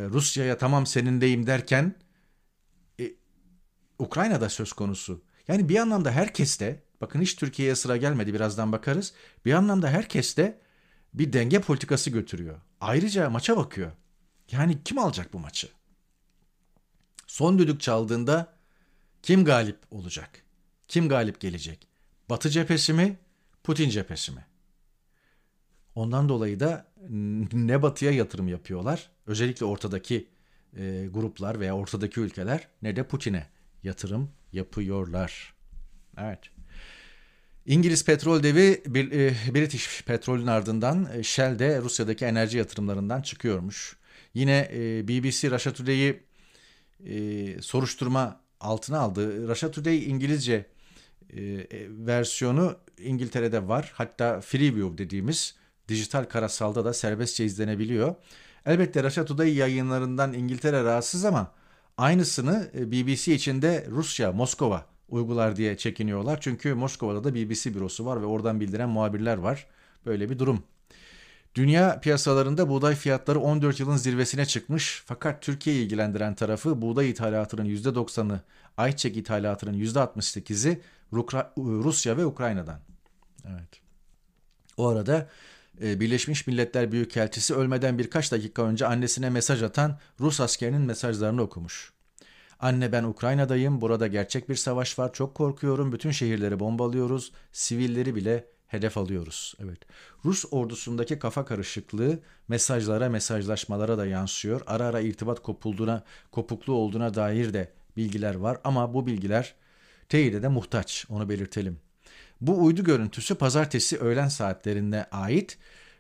Rusya'ya 0.10 0.58
tamam 0.58 0.86
senindeyim 0.86 1.48
derken 1.48 1.96
Ukrayna'da 4.00 4.50
söz 4.50 4.74
konusu. 4.74 5.24
Yani 5.48 5.70
bir 5.70 5.76
anlamda 5.76 6.12
herkes 6.12 6.60
de 6.60 6.84
bakın 7.02 7.22
hiç 7.22 7.36
Türkiye'ye 7.36 7.76
sıra 7.76 7.98
gelmedi 7.98 8.34
birazdan 8.34 8.72
bakarız. 8.72 9.14
Bir 9.46 9.54
anlamda 9.54 9.90
herkes 9.90 10.38
de 10.38 10.60
bir 11.14 11.34
denge 11.34 11.62
politikası 11.62 12.10
götürüyor. 12.10 12.62
Ayrıca 12.82 13.30
maça 13.30 13.58
bakıyor. 13.58 13.92
Yani 14.52 14.84
kim 14.84 15.00
alacak 15.00 15.34
bu 15.34 15.40
maçı? 15.40 15.68
Son 17.28 17.60
düdük 17.60 17.82
çaldığında 17.82 18.54
kim 19.22 19.46
galip 19.46 19.80
olacak? 19.92 20.30
Kim 20.88 21.10
galip 21.10 21.40
gelecek? 21.40 21.88
Batı 22.30 22.50
cephesi 22.50 22.94
mi? 22.94 23.18
Putin 23.64 23.90
cephesi 23.90 24.32
mi? 24.32 24.46
Ondan 25.96 26.30
dolayı 26.30 26.60
da 26.60 26.92
ne 27.54 27.82
batıya 27.82 28.12
yatırım 28.12 28.48
yapıyorlar, 28.48 29.10
özellikle 29.26 29.66
ortadaki 29.66 30.30
e, 30.78 31.08
gruplar 31.12 31.60
veya 31.60 31.76
ortadaki 31.76 32.20
ülkeler 32.20 32.68
ne 32.82 32.96
de 32.96 33.08
Putin'e 33.08 33.48
yatırım 33.86 34.32
yapıyorlar. 34.54 35.54
Evet. 36.18 36.40
İngiliz 37.66 38.06
petrol 38.06 38.44
devi 38.44 38.84
e, 38.96 39.54
British 39.54 40.04
Petrol'ün 40.06 40.48
ardından 40.48 41.10
e, 41.14 41.24
Shell 41.24 41.60
de 41.60 41.82
Rusya'daki 41.82 42.26
enerji 42.26 42.58
yatırımlarından 42.58 43.22
çıkıyormuş. 43.22 43.98
Yine 44.34 44.70
e, 44.74 45.08
BBC 45.08 45.52
Russia 45.52 45.74
Today'i 45.74 46.26
soruşturma 47.62 48.42
altına 48.60 49.00
aldı. 49.00 49.48
Russia 49.48 49.72
Today 49.72 50.10
İngilizce 50.10 50.66
versiyonu 51.90 52.78
İngiltere'de 52.98 53.68
var. 53.68 53.92
Hatta 53.96 54.42
Freeview 54.42 54.98
dediğimiz 54.98 55.56
dijital 55.88 56.24
karasalda 56.24 56.86
da 56.86 56.94
serbestçe 56.94 57.46
izlenebiliyor. 57.46 58.16
Elbette 58.66 59.04
Russia 59.04 59.26
Today 59.26 59.54
yayınlarından 59.54 60.34
İngiltere 60.34 60.84
rahatsız 60.84 61.26
ama 61.26 61.52
aynısını 61.98 62.72
BBC 62.74 63.36
içinde 63.36 63.88
Rusya, 63.90 64.32
Moskova 64.32 64.86
uygular 65.10 65.56
diye 65.56 65.78
çekiniyorlar. 65.78 66.42
Çünkü 66.42 66.74
Moskova'da 66.74 67.24
da 67.24 67.36
BBC 67.36 67.74
bürosu 67.76 68.06
var 68.06 68.22
ve 68.22 68.26
oradan 68.26 68.60
bildiren 68.60 68.90
muhabirler 68.90 69.38
var. 69.38 69.68
Böyle 70.06 70.30
bir 70.30 70.40
durum. 70.40 70.64
Dünya 71.56 72.00
piyasalarında 72.00 72.70
buğday 72.70 72.96
fiyatları 72.96 73.40
14 73.40 73.80
yılın 73.80 73.98
zirvesine 73.98 74.46
çıkmış 74.46 75.04
fakat 75.06 75.42
Türkiye'yi 75.42 75.86
ilgilendiren 75.86 76.36
tarafı 76.36 76.82
buğday 76.82 77.10
ithalatının 77.10 77.66
%90'ı, 77.66 78.42
ayçiçek 78.78 79.18
ithalatının 79.18 79.74
%68'i 79.74 80.82
Rusya 81.58 82.18
ve 82.18 82.26
Ukrayna'dan. 82.26 82.80
Evet. 83.48 83.82
O 84.78 84.88
arada 84.88 85.18
e, 85.18 85.28
Birleşmiş 85.82 86.48
Milletler 86.48 86.92
Büyükelçisi 86.92 87.56
ölmeden 87.56 88.00
birkaç 88.00 88.32
dakika 88.32 88.64
önce 88.64 88.88
annesine 88.88 89.30
mesaj 89.30 89.64
atan 89.64 90.00
Rus 90.20 90.42
askerinin 90.42 90.82
mesajlarını 90.82 91.42
okumuş. 91.42 91.94
Anne 92.60 92.92
ben 92.92 93.04
Ukrayna'dayım. 93.04 93.82
Burada 93.82 94.08
gerçek 94.08 94.50
bir 94.50 94.56
savaş 94.56 95.00
var. 95.00 95.14
Çok 95.14 95.36
korkuyorum. 95.36 95.92
Bütün 95.92 96.12
şehirleri 96.12 96.60
bombalıyoruz. 96.60 97.32
Sivilleri 97.52 98.16
bile 98.16 98.48
hedef 98.68 98.98
alıyoruz. 98.98 99.56
Evet. 99.64 99.80
Rus 100.26 100.46
ordusundaki 100.52 101.20
kafa 101.20 101.46
karışıklığı 101.46 102.20
mesajlara, 102.48 103.10
mesajlaşmalara 103.10 103.98
da 103.98 104.06
yansıyor. 104.06 104.62
Ara 104.68 104.86
ara 104.86 105.00
irtibat 105.00 105.42
kopulduğuna, 105.42 106.04
kopukluğu 106.32 106.74
olduğuna 106.74 107.14
dair 107.14 107.54
de 107.54 107.72
bilgiler 107.98 108.36
var 108.36 108.58
ama 108.64 108.94
bu 108.94 109.08
bilgiler 109.08 109.56
teyide 110.10 110.42
de 110.42 110.48
muhtaç. 110.48 111.06
Onu 111.10 111.30
belirtelim. 111.30 111.80
Bu 112.42 112.64
uydu 112.66 112.84
görüntüsü 112.84 113.36
pazartesi 113.36 113.98
öğlen 113.98 114.28
saatlerine 114.28 115.06
ait 115.12 115.58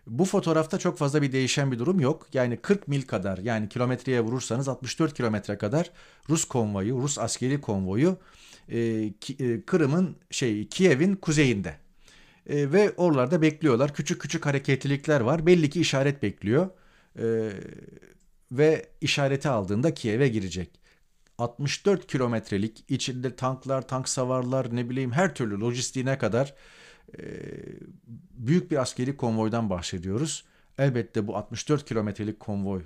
bu 0.08 0.26
fotoğrafta 0.26 0.78
çok 0.80 0.98
fazla 0.98 1.21
bir 1.21 1.32
değişen 1.32 1.71
bir 1.71 1.80
durum 1.80 2.00
yok. 2.00 2.28
Yani 2.34 2.58
40 2.58 2.88
mil 2.88 3.02
kadar 3.02 3.38
yani 3.38 3.69
kilometreye 3.69 4.21
vurursanız 4.21 4.67
64 4.67 5.13
kilometre 5.13 5.58
kadar 5.58 5.91
Rus 6.30 6.45
konvoyu, 6.45 6.98
Rus 6.98 7.19
askeri 7.19 7.62
konvoyu 7.62 8.17
e, 8.69 8.80
e, 8.80 9.12
Kırım'ın 9.65 10.15
şey 10.32 10.67
Kiev'in 10.67 11.15
kuzeyinde. 11.15 11.76
E, 12.50 12.71
ve 12.71 12.91
oralarda 12.98 13.41
bekliyorlar. 13.41 13.93
Küçük 13.93 14.21
küçük 14.21 14.45
hareketlilikler 14.45 15.21
var. 15.21 15.45
Belli 15.45 15.69
ki 15.69 15.82
işaret 15.82 16.24
bekliyor. 16.24 16.69
E, 17.19 17.50
ve 18.52 18.86
işareti 19.02 19.50
aldığında 19.50 19.93
Kiev'e 19.93 20.28
girecek. 20.28 20.69
64 21.38 22.08
kilometrelik 22.08 22.84
içinde 22.89 23.36
tanklar, 23.36 23.88
tank 23.88 24.10
savarlar 24.10 24.76
ne 24.76 24.89
bileyim 24.89 25.12
her 25.12 25.36
türlü 25.36 25.60
lojistiğine 25.60 26.17
kadar 26.17 26.56
büyük 28.32 28.71
bir 28.71 28.78
askeri 28.78 29.17
konvoydan 29.17 29.69
bahsediyoruz. 29.69 30.45
Elbette 30.78 31.28
bu 31.28 31.38
64 31.38 31.86
kilometrelik 31.86 32.39
konvoy 32.39 32.86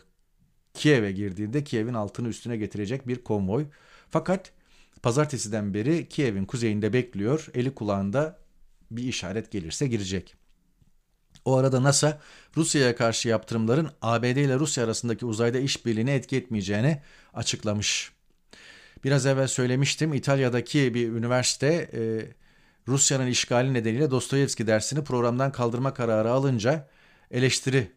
Kiev'e 0.73 1.11
girdiğinde 1.11 1.63
Kiev'in 1.63 1.93
altını 1.93 2.27
üstüne 2.27 2.57
getirecek 2.57 3.07
bir 3.07 3.23
konvoy. 3.23 3.65
Fakat 4.09 4.51
pazartesiden 5.03 5.73
beri 5.73 6.09
Kiev'in 6.09 6.45
kuzeyinde 6.45 6.93
bekliyor. 6.93 7.47
Eli 7.53 7.75
kulağında 7.75 8.39
bir 8.91 9.03
işaret 9.03 9.51
gelirse 9.51 9.87
girecek. 9.87 10.35
O 11.45 11.57
arada 11.57 11.83
NASA 11.83 12.21
Rusya'ya 12.57 12.95
karşı 12.95 13.29
yaptırımların 13.29 13.89
ABD 14.01 14.23
ile 14.23 14.59
Rusya 14.59 14.83
arasındaki 14.83 15.25
uzayda 15.25 15.59
işbirliğine 15.59 16.15
etki 16.15 16.37
etmeyeceğini 16.37 17.01
açıklamış. 17.33 18.11
Biraz 19.03 19.25
evvel 19.25 19.47
söylemiştim 19.47 20.13
İtalya'daki 20.13 20.93
bir 20.93 21.09
üniversite 21.09 21.89
e, 21.93 22.01
Rusya'nın 22.87 23.27
işgali 23.27 23.73
nedeniyle 23.73 24.11
Dostoyevski 24.11 24.67
dersini 24.67 25.03
programdan 25.03 25.51
kaldırma 25.51 25.93
kararı 25.93 26.31
alınca 26.31 26.87
eleştiri 27.31 27.91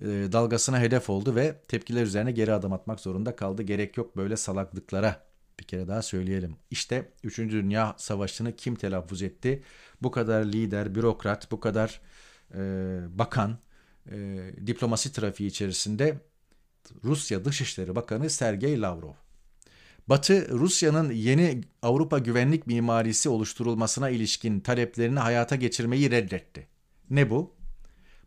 e, 0.00 0.06
dalgasına 0.06 0.80
hedef 0.80 1.10
oldu 1.10 1.34
ve 1.34 1.60
tepkiler 1.68 2.02
üzerine 2.02 2.32
geri 2.32 2.52
adım 2.52 2.72
atmak 2.72 3.00
zorunda 3.00 3.36
kaldı. 3.36 3.62
Gerek 3.62 3.96
yok 3.96 4.16
böyle 4.16 4.36
salaklıklara. 4.36 5.24
Bir 5.60 5.64
kere 5.64 5.88
daha 5.88 6.02
söyleyelim. 6.02 6.56
İşte 6.70 7.12
3. 7.24 7.38
Dünya 7.38 7.94
Savaşı'nı 7.98 8.56
kim 8.56 8.74
telaffuz 8.74 9.22
etti? 9.22 9.62
Bu 10.02 10.10
kadar 10.10 10.44
lider, 10.44 10.94
bürokrat, 10.94 11.50
bu 11.50 11.60
kadar 11.60 12.00
e, 12.54 12.60
bakan, 13.18 13.58
e, 14.10 14.16
diplomasi 14.66 15.12
trafiği 15.12 15.48
içerisinde 15.48 16.18
Rusya 17.04 17.44
Dışişleri 17.44 17.96
Bakanı 17.96 18.30
Sergey 18.30 18.80
Lavrov. 18.80 19.23
Batı, 20.08 20.48
Rusya'nın 20.48 21.10
yeni 21.10 21.60
Avrupa 21.82 22.18
güvenlik 22.18 22.66
mimarisi 22.66 23.28
oluşturulmasına 23.28 24.10
ilişkin 24.10 24.60
taleplerini 24.60 25.18
hayata 25.18 25.56
geçirmeyi 25.56 26.10
reddetti. 26.10 26.68
Ne 27.10 27.30
bu? 27.30 27.54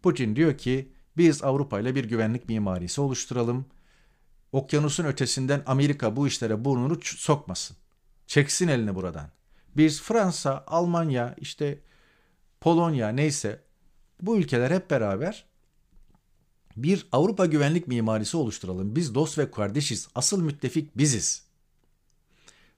Putin 0.02 0.36
diyor 0.36 0.58
ki 0.58 0.92
biz 1.18 1.44
Avrupa 1.44 1.80
ile 1.80 1.96
bir 1.96 2.06
güvenlik 2.06 2.50
mimarisi 2.50 3.02
oluşturalım. 3.02 3.66
Okyanusun 4.52 5.06
ötesinden 5.06 5.63
Amerika 5.66 6.16
bu 6.16 6.28
işlere 6.28 6.66
burnunu 6.66 7.00
sokmasın. 7.04 7.78
Çeksin 8.28 8.68
elini 8.68 8.96
buradan. 8.96 9.30
Biz 9.78 10.02
Fransa, 10.02 10.63
Almanya, 10.68 11.36
işte 11.38 11.80
Polonya 12.62 13.10
neyse 13.10 13.62
bu 14.22 14.38
ülkeler 14.38 14.72
hep 14.72 14.90
beraber 14.90 15.46
bir 16.78 17.08
Avrupa 17.12 17.46
güvenlik 17.46 17.88
mimarisi 17.88 18.38
oluşturalım. 18.38 18.96
Biz 18.96 19.16
dost 19.16 19.38
ve 19.38 19.52
kardeşiz. 19.52 20.08
Asıl 20.16 20.42
müttefik 20.42 20.98
biziz. 20.98 21.47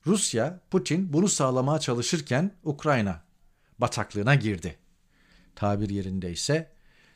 Rusya, 0.10 0.60
Putin 0.72 1.14
bunu 1.14 1.28
sağlamaya 1.28 1.80
çalışırken 1.80 2.52
Ukrayna 2.64 3.22
bataklığına 3.80 4.36
girdi. 4.36 4.76
Tabir 5.56 5.90
yerindeyse. 5.90 6.70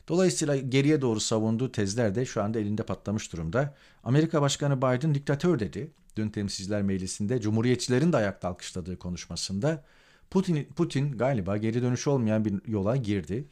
Dolayısıyla 0.08 0.56
geriye 0.56 1.00
doğru 1.00 1.20
savunduğu 1.20 1.72
tezler 1.72 2.14
de 2.14 2.24
şu 2.24 2.42
anda 2.42 2.60
elinde 2.60 2.82
patlamış 2.82 3.32
durumda. 3.32 3.74
Amerika 4.04 4.42
Başkanı 4.42 4.78
Biden 4.78 5.14
diktatör 5.14 5.58
dedi. 5.58 5.92
Dün 6.16 6.28
Temsilciler 6.28 6.82
Meclisi'nde 6.82 7.40
Cumhuriyetçilerin 7.40 8.12
de 8.12 8.16
ayakta 8.16 8.48
alkışladığı 8.48 8.98
konuşmasında. 8.98 9.84
Putin, 10.30 10.64
Putin 10.76 11.12
galiba 11.12 11.56
geri 11.56 11.82
dönüş 11.82 12.06
olmayan 12.06 12.44
bir 12.44 12.54
yola 12.66 12.96
girdi. 12.96 13.48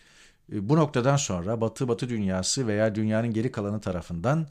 Bu 0.49 0.77
noktadan 0.77 1.17
sonra 1.17 1.61
Batı 1.61 1.89
Batı 1.89 2.09
dünyası 2.09 2.67
veya 2.67 2.95
dünyanın 2.95 3.33
geri 3.33 3.53
kalanı 3.53 3.81
tarafından 3.81 4.47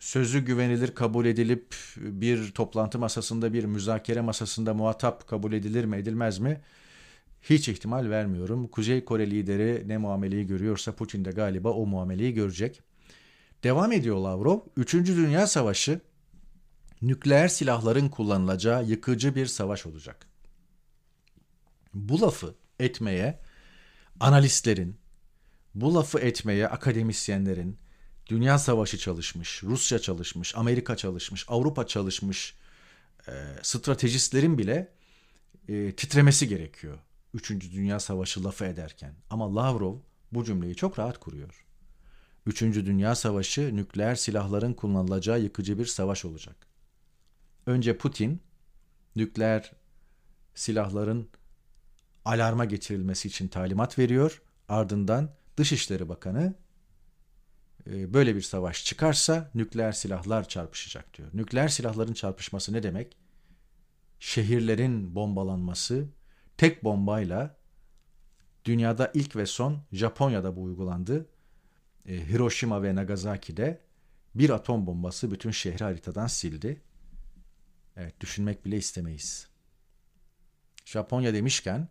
sözü 0.00 0.44
güvenilir 0.44 0.94
kabul 0.94 1.26
edilip 1.26 1.74
bir 1.96 2.50
toplantı 2.50 2.98
masasında 2.98 3.52
bir 3.52 3.64
müzakere 3.64 4.20
masasında 4.20 4.74
muhatap 4.74 5.28
kabul 5.28 5.52
edilir 5.52 5.84
mi 5.84 5.96
edilmez 5.96 6.38
mi? 6.38 6.60
Hiç 7.42 7.68
ihtimal 7.68 8.10
vermiyorum. 8.10 8.68
Kuzey 8.68 9.04
Kore 9.04 9.30
lideri 9.30 9.88
ne 9.88 9.98
muameleyi 9.98 10.46
görüyorsa 10.46 10.92
Putin 10.92 11.24
de 11.24 11.30
galiba 11.30 11.70
o 11.70 11.86
muameleyi 11.86 12.34
görecek. 12.34 12.82
Devam 13.64 13.92
ediyor 13.92 14.16
Lavrov. 14.16 14.60
Üçüncü 14.76 15.16
Dünya 15.16 15.46
Savaşı 15.46 16.00
nükleer 17.02 17.48
silahların 17.48 18.08
kullanılacağı 18.08 18.84
yıkıcı 18.84 19.34
bir 19.34 19.46
savaş 19.46 19.86
olacak. 19.86 20.26
Bu 21.94 22.20
lafı 22.20 22.54
etmeye 22.78 23.40
analistlerin, 24.20 24.96
bu 25.74 25.94
lafı 25.94 26.18
etmeye 26.18 26.68
akademisyenlerin, 26.68 27.78
Dünya 28.30 28.58
Savaşı 28.58 28.98
çalışmış, 28.98 29.62
Rusya 29.62 29.98
çalışmış, 29.98 30.56
Amerika 30.56 30.96
çalışmış, 30.96 31.44
Avrupa 31.48 31.86
çalışmış 31.86 32.54
e, 33.28 33.32
stratejistlerin 33.62 34.58
bile 34.58 34.92
e, 35.68 35.92
titremesi 35.92 36.48
gerekiyor. 36.48 36.98
Üçüncü 37.34 37.72
Dünya 37.72 38.00
Savaşı 38.00 38.44
lafı 38.44 38.64
ederken. 38.64 39.14
Ama 39.30 39.54
Lavrov 39.56 39.96
bu 40.32 40.44
cümleyi 40.44 40.76
çok 40.76 40.98
rahat 40.98 41.20
kuruyor. 41.20 41.64
Üçüncü 42.46 42.86
Dünya 42.86 43.14
Savaşı 43.14 43.76
nükleer 43.76 44.14
silahların 44.14 44.72
kullanılacağı 44.72 45.40
yıkıcı 45.40 45.78
bir 45.78 45.86
savaş 45.86 46.24
olacak. 46.24 46.56
Önce 47.66 47.98
Putin 47.98 48.42
nükleer 49.16 49.72
silahların 50.54 51.28
alarma 52.24 52.64
geçirilmesi 52.64 53.28
için 53.28 53.48
talimat 53.48 53.98
veriyor. 53.98 54.42
Ardından 54.68 55.34
Dışişleri 55.56 56.08
Bakanı 56.08 56.54
böyle 57.90 58.36
bir 58.36 58.40
savaş 58.40 58.84
çıkarsa 58.84 59.50
nükleer 59.54 59.92
silahlar 59.92 60.48
çarpışacak 60.48 61.14
diyor. 61.14 61.28
Nükleer 61.34 61.68
silahların 61.68 62.12
çarpışması 62.12 62.72
ne 62.72 62.82
demek? 62.82 63.16
Şehirlerin 64.20 65.14
bombalanması 65.14 66.08
tek 66.56 66.84
bombayla 66.84 67.56
dünyada 68.64 69.10
ilk 69.14 69.36
ve 69.36 69.46
son 69.46 69.82
Japonya'da 69.92 70.56
bu 70.56 70.62
uygulandı. 70.62 71.26
E, 72.06 72.28
Hiroşima 72.28 72.82
ve 72.82 72.94
Nagasaki'de 72.94 73.80
bir 74.34 74.50
atom 74.50 74.86
bombası 74.86 75.30
bütün 75.30 75.50
şehri 75.50 75.84
haritadan 75.84 76.26
sildi. 76.26 76.82
Evet 77.96 78.20
düşünmek 78.20 78.64
bile 78.64 78.76
istemeyiz. 78.76 79.48
Japonya 80.84 81.34
demişken 81.34 81.88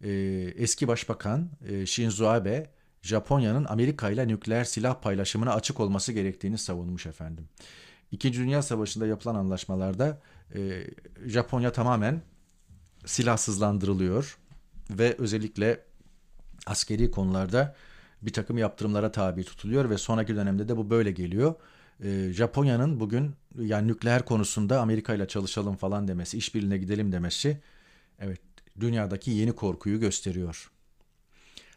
e, 0.00 0.10
eski 0.56 0.88
başbakan 0.88 1.50
e, 1.68 1.86
Shinzo 1.86 2.26
Abe 2.26 2.70
Japonya'nın 3.04 3.64
Amerika 3.64 4.10
ile 4.10 4.28
nükleer 4.28 4.64
silah 4.64 5.00
paylaşımına 5.00 5.54
açık 5.54 5.80
olması 5.80 6.12
gerektiğini 6.12 6.58
savunmuş 6.58 7.06
efendim. 7.06 7.48
İkinci 8.10 8.40
Dünya 8.40 8.62
Savaşı'nda 8.62 9.06
yapılan 9.06 9.34
anlaşmalarda 9.34 10.20
e, 10.54 10.86
Japonya 11.26 11.72
tamamen 11.72 12.22
silahsızlandırılıyor 13.06 14.38
ve 14.90 15.14
özellikle 15.18 15.80
askeri 16.66 17.10
konularda 17.10 17.76
bir 18.22 18.32
takım 18.32 18.58
yaptırımlara 18.58 19.12
tabi 19.12 19.44
tutuluyor 19.44 19.90
ve 19.90 19.98
sonraki 19.98 20.36
dönemde 20.36 20.68
de 20.68 20.76
bu 20.76 20.90
böyle 20.90 21.10
geliyor. 21.10 21.54
E, 22.04 22.32
Japonya'nın 22.32 23.00
bugün 23.00 23.34
yani 23.58 23.88
nükleer 23.88 24.24
konusunda 24.24 24.80
Amerika 24.80 25.14
ile 25.14 25.28
çalışalım 25.28 25.76
falan 25.76 26.08
demesi, 26.08 26.38
işbirliğine 26.38 26.78
gidelim 26.78 27.12
demesi 27.12 27.60
evet 28.18 28.40
dünyadaki 28.80 29.30
yeni 29.30 29.52
korkuyu 29.52 30.00
gösteriyor. 30.00 30.73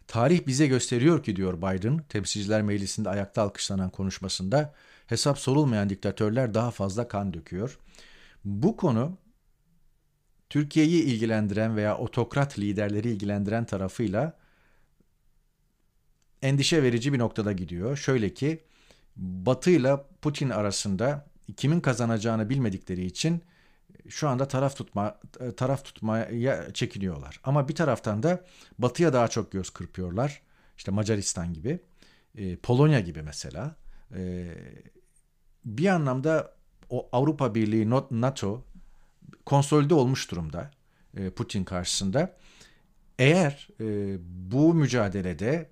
Tarih 0.08 0.48
bize 0.48 0.68
gösteriyor 0.68 1.24
ki 1.24 1.36
diyor 1.36 1.58
Biden, 1.58 1.98
Temsilciler 2.10 2.62
Meclisi'nde 2.62 3.10
ayakta 3.10 3.42
alkışlanan 3.42 3.90
konuşmasında 3.90 4.74
hesap 5.08 5.40
sorulmayan 5.40 5.90
diktatörler 5.90 6.54
daha 6.54 6.72
fazla 6.72 7.08
kan 7.08 7.34
döküyor. 7.34 7.80
Bu 8.46 8.78
konu 8.78 9.18
Türkiye'yi 10.50 11.04
ilgilendiren 11.04 11.76
veya 11.76 11.98
otokrat 11.98 12.60
liderleri 12.60 13.10
ilgilendiren 13.10 13.66
tarafıyla 13.66 14.38
endişe 16.42 16.84
verici 16.84 17.14
bir 17.14 17.20
noktada 17.20 17.52
gidiyor. 17.52 17.98
Şöyle 17.98 18.34
ki 18.34 18.64
Batı 19.16 19.70
ile 19.70 19.98
Putin 20.22 20.50
arasında 20.50 21.28
kimin 21.58 21.80
kazanacağını 21.80 22.50
bilmedikleri 22.50 23.06
için 23.06 23.42
şu 24.10 24.30
anda 24.30 24.48
taraf 24.48 24.76
tutma 24.76 25.20
taraf 25.58 25.86
tutmaya 25.86 26.74
çekiniyorlar. 26.74 27.40
Ama 27.44 27.68
bir 27.68 27.76
taraftan 27.76 28.24
da 28.24 28.46
Batı'ya 28.80 29.14
daha 29.14 29.28
çok 29.28 29.52
göz 29.52 29.70
kırpıyorlar. 29.70 30.42
İşte 30.78 30.92
Macaristan 30.92 31.54
gibi, 31.54 31.80
e, 32.36 32.56
Polonya 32.56 33.00
gibi 33.00 33.22
mesela. 33.22 33.76
E, 34.16 34.54
bir 35.66 35.88
anlamda 35.88 36.56
o 36.90 37.10
Avrupa 37.12 37.56
Birliği, 37.56 37.90
NATO 38.12 38.64
konsolide 39.46 39.94
olmuş 39.94 40.32
durumda 40.32 40.72
e, 41.18 41.30
Putin 41.30 41.64
karşısında. 41.64 42.38
Eğer 43.20 43.68
bu 44.26 44.74
mücadelede 44.74 45.70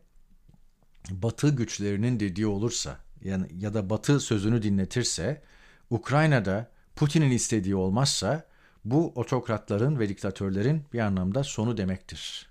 Batı 1.11 1.49
güçlerinin 1.49 2.19
dediği 2.19 2.47
olursa 2.47 2.97
yani 3.21 3.47
ya 3.59 3.73
da 3.73 3.89
Batı 3.89 4.19
sözünü 4.19 4.61
dinletirse 4.61 5.41
Ukrayna'da 5.89 6.71
Putin'in 6.95 7.31
istediği 7.31 7.75
olmazsa 7.75 8.45
bu 8.85 9.11
otokratların 9.15 9.99
ve 9.99 10.09
diktatörlerin 10.09 10.83
bir 10.93 10.99
anlamda 10.99 11.43
sonu 11.43 11.77
demektir. 11.77 12.49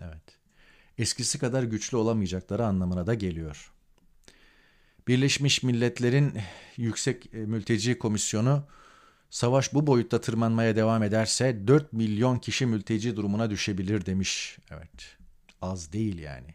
Evet. 0.00 0.38
Eskisi 0.98 1.38
kadar 1.38 1.62
güçlü 1.62 1.96
olamayacakları 1.96 2.66
anlamına 2.66 3.06
da 3.06 3.14
geliyor. 3.14 3.72
Birleşmiş 5.08 5.62
Milletler'in 5.62 6.38
Yüksek 6.76 7.32
Mülteci 7.32 7.98
Komisyonu 7.98 8.64
savaş 9.30 9.74
bu 9.74 9.86
boyutta 9.86 10.20
tırmanmaya 10.20 10.76
devam 10.76 11.02
ederse 11.02 11.66
4 11.66 11.92
milyon 11.92 12.38
kişi 12.38 12.66
mülteci 12.66 13.16
durumuna 13.16 13.50
düşebilir 13.50 14.06
demiş. 14.06 14.58
Evet. 14.70 15.16
Az 15.62 15.92
değil 15.92 16.18
yani. 16.18 16.54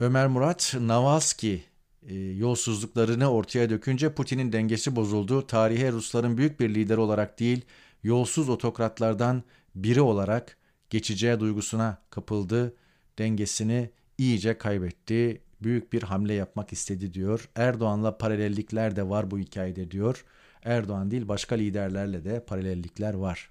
Ömer 0.00 0.26
Murat 0.26 0.74
Navalski 0.80 1.64
e, 2.06 2.14
yolsuzluklarını 2.14 3.30
ortaya 3.30 3.70
dökünce 3.70 4.12
Putin'in 4.14 4.52
dengesi 4.52 4.96
bozuldu. 4.96 5.46
Tarihe 5.46 5.92
Rusların 5.92 6.36
büyük 6.36 6.60
bir 6.60 6.74
lider 6.74 6.96
olarak 6.96 7.40
değil, 7.40 7.64
yolsuz 8.02 8.48
otokratlardan 8.48 9.42
biri 9.74 10.00
olarak 10.00 10.56
geçeceği 10.90 11.40
duygusuna 11.40 11.98
kapıldı. 12.10 12.74
Dengesini 13.18 13.90
iyice 14.18 14.58
kaybetti. 14.58 15.40
Büyük 15.62 15.92
bir 15.92 16.02
hamle 16.02 16.34
yapmak 16.34 16.72
istedi 16.72 17.14
diyor. 17.14 17.48
Erdoğan'la 17.54 18.18
paralellikler 18.18 18.96
de 18.96 19.08
var 19.08 19.30
bu 19.30 19.38
hikayede 19.38 19.90
diyor. 19.90 20.24
Erdoğan 20.64 21.10
değil 21.10 21.28
başka 21.28 21.54
liderlerle 21.54 22.24
de 22.24 22.44
paralellikler 22.44 23.14
var. 23.14 23.50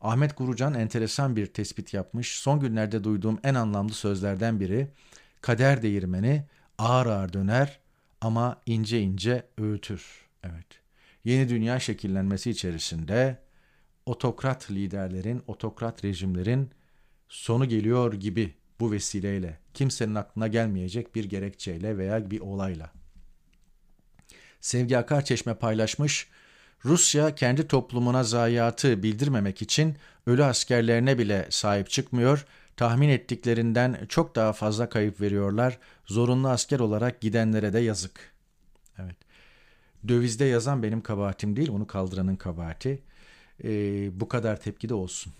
Ahmet 0.00 0.36
Gurucan 0.36 0.74
enteresan 0.74 1.36
bir 1.36 1.46
tespit 1.46 1.94
yapmış. 1.94 2.38
Son 2.38 2.60
günlerde 2.60 3.04
duyduğum 3.04 3.38
en 3.44 3.54
anlamlı 3.54 3.92
sözlerden 3.92 4.60
biri 4.60 4.88
kader 5.40 5.82
değirmeni 5.82 6.44
ağır 6.80 7.06
ağır 7.06 7.32
döner 7.32 7.80
ama 8.20 8.60
ince 8.66 9.00
ince 9.00 9.46
öğütür. 9.58 10.02
Evet. 10.44 10.66
Yeni 11.24 11.48
dünya 11.48 11.80
şekillenmesi 11.80 12.50
içerisinde 12.50 13.38
otokrat 14.06 14.70
liderlerin, 14.70 15.42
otokrat 15.46 16.04
rejimlerin 16.04 16.70
sonu 17.28 17.68
geliyor 17.68 18.12
gibi 18.12 18.54
bu 18.80 18.92
vesileyle 18.92 19.58
kimsenin 19.74 20.14
aklına 20.14 20.48
gelmeyecek 20.48 21.14
bir 21.14 21.24
gerekçeyle 21.24 21.98
veya 21.98 22.30
bir 22.30 22.40
olayla. 22.40 22.90
Sevgi 24.60 24.98
Akarçeşme 24.98 25.54
paylaşmış. 25.54 26.28
Rusya 26.84 27.34
kendi 27.34 27.68
toplumuna 27.68 28.24
zayiatı 28.24 29.02
bildirmemek 29.02 29.62
için 29.62 29.96
ölü 30.26 30.44
askerlerine 30.44 31.18
bile 31.18 31.46
sahip 31.50 31.90
çıkmıyor, 31.90 32.46
tahmin 32.80 33.08
ettiklerinden 33.08 34.06
çok 34.08 34.36
daha 34.36 34.52
fazla 34.52 34.88
kayıp 34.88 35.20
veriyorlar. 35.20 35.78
Zorunlu 36.06 36.48
asker 36.48 36.80
olarak 36.80 37.20
gidenlere 37.20 37.72
de 37.72 37.78
yazık. 37.78 38.32
Evet. 38.98 39.16
Dövizde 40.08 40.44
yazan 40.44 40.82
benim 40.82 41.00
kabahatim 41.00 41.56
değil, 41.56 41.70
onu 41.70 41.86
kaldıranın 41.86 42.36
kabahati. 42.36 43.02
Ee, 43.64 44.20
bu 44.20 44.28
kadar 44.28 44.60
tepki 44.60 44.88
de 44.88 44.94
olsun. 44.94 45.32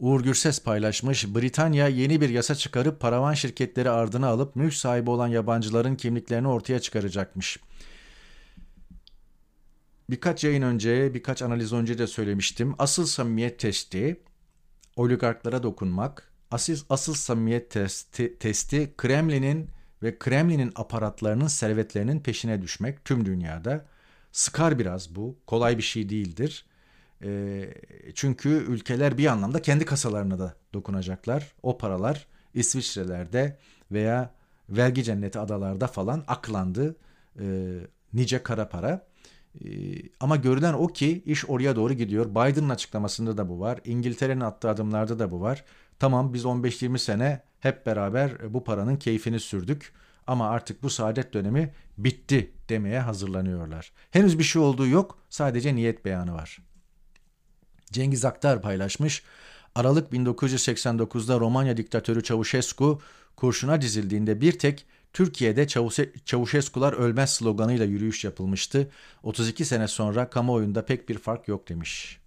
Uğur 0.00 0.20
Gürses 0.20 0.62
paylaşmış, 0.62 1.34
Britanya 1.34 1.88
yeni 1.88 2.20
bir 2.20 2.28
yasa 2.28 2.54
çıkarıp 2.54 3.00
paravan 3.00 3.34
şirketleri 3.34 3.90
ardına 3.90 4.26
alıp 4.26 4.56
mülk 4.56 4.74
sahibi 4.74 5.10
olan 5.10 5.28
yabancıların 5.28 5.96
kimliklerini 5.96 6.48
ortaya 6.48 6.80
çıkaracakmış. 6.80 7.58
Birkaç 10.10 10.44
yayın 10.44 10.62
önce, 10.62 11.14
birkaç 11.14 11.42
analiz 11.42 11.72
önce 11.72 11.98
de 11.98 12.06
söylemiştim. 12.06 12.74
Asıl 12.78 13.06
samimiyet 13.06 13.58
testi 13.58 14.20
oligarklara 15.00 15.62
dokunmak. 15.62 16.30
Asıl, 16.50 16.76
asıl 16.90 17.14
samimiyet 17.14 17.70
testi, 17.70 18.38
testi 18.38 18.94
Kremlin'in 18.96 19.68
ve 20.02 20.18
Kremlin'in 20.18 20.72
aparatlarının 20.74 21.46
servetlerinin 21.46 22.20
peşine 22.20 22.62
düşmek 22.62 23.04
tüm 23.04 23.26
dünyada. 23.26 23.84
Sıkar 24.32 24.78
biraz 24.78 25.14
bu. 25.14 25.36
Kolay 25.46 25.78
bir 25.78 25.82
şey 25.82 26.08
değildir. 26.08 26.66
E, 27.24 27.64
çünkü 28.14 28.48
ülkeler 28.48 29.18
bir 29.18 29.26
anlamda 29.26 29.62
kendi 29.62 29.84
kasalarına 29.84 30.38
da 30.38 30.54
dokunacaklar. 30.74 31.52
O 31.62 31.78
paralar 31.78 32.26
İsviçre'lerde 32.54 33.58
veya 33.92 34.34
vergi 34.68 35.04
cenneti 35.04 35.38
adalarda 35.38 35.86
falan 35.86 36.24
aklandı. 36.28 36.96
E, 37.40 37.44
nice 38.12 38.42
kara 38.42 38.68
para. 38.68 39.06
E, 39.64 39.68
ama 40.20 40.36
görülen 40.36 40.72
o 40.72 40.86
ki 40.86 41.22
iş 41.26 41.50
oraya 41.50 41.76
doğru 41.76 41.92
gidiyor. 41.92 42.30
Biden'ın 42.30 42.68
açıklamasında 42.68 43.36
da 43.36 43.48
bu 43.48 43.60
var. 43.60 43.80
İngiltere'nin 43.84 44.40
attığı 44.40 44.70
adımlarda 44.70 45.18
da 45.18 45.30
bu 45.30 45.40
var. 45.40 45.64
Tamam 45.98 46.34
biz 46.34 46.44
15-20 46.44 46.98
sene 46.98 47.42
hep 47.60 47.86
beraber 47.86 48.54
bu 48.54 48.64
paranın 48.64 48.96
keyfini 48.96 49.40
sürdük. 49.40 49.92
Ama 50.26 50.48
artık 50.48 50.82
bu 50.82 50.90
saadet 50.90 51.34
dönemi 51.34 51.74
bitti 51.98 52.52
demeye 52.68 53.00
hazırlanıyorlar. 53.00 53.92
Henüz 54.10 54.38
bir 54.38 54.44
şey 54.44 54.62
olduğu 54.62 54.86
yok. 54.86 55.18
Sadece 55.30 55.74
niyet 55.74 56.04
beyanı 56.04 56.34
var. 56.34 56.58
Cengiz 57.92 58.24
Aktar 58.24 58.62
paylaşmış. 58.62 59.22
Aralık 59.74 60.12
1989'da 60.12 61.40
Romanya 61.40 61.76
diktatörü 61.76 62.22
Çavuşescu 62.22 63.00
kurşuna 63.36 63.80
dizildiğinde 63.80 64.40
bir 64.40 64.58
tek 64.58 64.86
Türkiye'de 65.12 65.66
Çavuşescular 66.24 66.92
ölmez 66.92 67.34
sloganıyla 67.34 67.84
yürüyüş 67.84 68.24
yapılmıştı. 68.24 68.90
32 69.22 69.64
sene 69.64 69.88
sonra 69.88 70.30
kamuoyunda 70.30 70.84
pek 70.86 71.08
bir 71.08 71.18
fark 71.18 71.48
yok 71.48 71.68
demiş. 71.68 72.20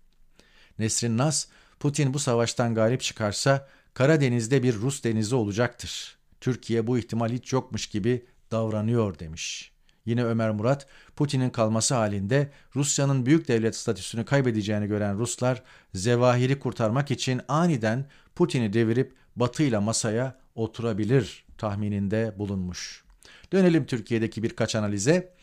Nesrin 0.79 1.17
Nas, 1.17 1.47
Putin 1.79 2.13
bu 2.13 2.19
savaştan 2.19 2.75
galip 2.75 3.01
çıkarsa 3.01 3.67
Karadeniz'de 3.93 4.63
bir 4.63 4.75
Rus 4.75 5.03
denizi 5.03 5.35
olacaktır. 5.35 6.17
Türkiye 6.41 6.87
bu 6.87 6.97
ihtimal 6.97 7.29
hiç 7.29 7.53
yokmuş 7.53 7.87
gibi 7.87 8.25
davranıyor 8.51 9.19
demiş. 9.19 9.71
Yine 10.05 10.25
Ömer 10.25 10.51
Murat, 10.51 10.87
Putin'in 11.15 11.49
kalması 11.49 11.95
halinde 11.95 12.51
Rusya'nın 12.75 13.25
büyük 13.25 13.47
devlet 13.47 13.75
statüsünü 13.75 14.25
kaybedeceğini 14.25 14.87
gören 14.87 15.19
Ruslar, 15.19 15.63
Zevahir'i 15.93 16.59
kurtarmak 16.59 17.11
için 17.11 17.41
aniden 17.47 18.05
Putin'i 18.35 18.73
devirip 18.73 19.13
Batı 19.35 19.63
ile 19.63 19.77
masaya 19.77 20.39
oturabilir 20.55 21.42
tahmininde 21.57 22.35
bulunmuş. 22.37 23.03
Dönelim 23.51 23.85
Türkiye'deki 23.85 24.43
birkaç 24.43 24.75
analize. 24.75 25.33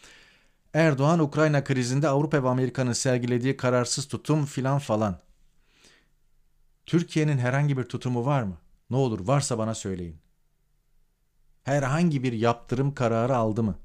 Erdoğan 0.74 1.18
Ukrayna 1.18 1.64
krizinde 1.64 2.08
Avrupa 2.08 2.44
ve 2.44 2.48
Amerika'nın 2.48 2.92
sergilediği 2.92 3.56
kararsız 3.56 4.08
tutum 4.08 4.46
filan 4.46 4.78
falan. 4.78 5.20
Türkiye'nin 6.86 7.38
herhangi 7.38 7.78
bir 7.78 7.84
tutumu 7.84 8.26
var 8.26 8.42
mı? 8.42 8.58
Ne 8.90 8.96
olur 8.96 9.26
varsa 9.26 9.58
bana 9.58 9.74
söyleyin. 9.74 10.16
Herhangi 11.62 12.22
bir 12.22 12.32
yaptırım 12.32 12.94
kararı 12.94 13.36
aldı 13.36 13.62
mı? 13.62 13.78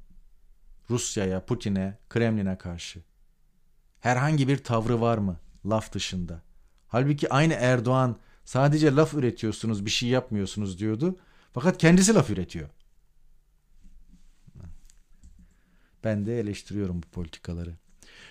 Rusya'ya, 0.89 1.45
Putin'e, 1.45 1.97
Kremlin'e 2.09 2.57
karşı? 2.57 2.99
Herhangi 3.99 4.47
bir 4.47 4.57
tavrı 4.57 5.01
var 5.01 5.17
mı 5.17 5.37
laf 5.65 5.93
dışında? 5.93 6.41
Halbuki 6.87 7.33
aynı 7.33 7.53
Erdoğan 7.53 8.17
sadece 8.45 8.95
laf 8.95 9.13
üretiyorsunuz, 9.13 9.85
bir 9.85 9.89
şey 9.89 10.09
yapmıyorsunuz 10.09 10.79
diyordu. 10.79 11.19
Fakat 11.55 11.77
kendisi 11.77 12.13
laf 12.13 12.29
üretiyor. 12.29 12.69
Ben 16.03 16.25
de 16.25 16.39
eleştiriyorum 16.39 17.03
bu 17.03 17.07
politikaları. 17.07 17.73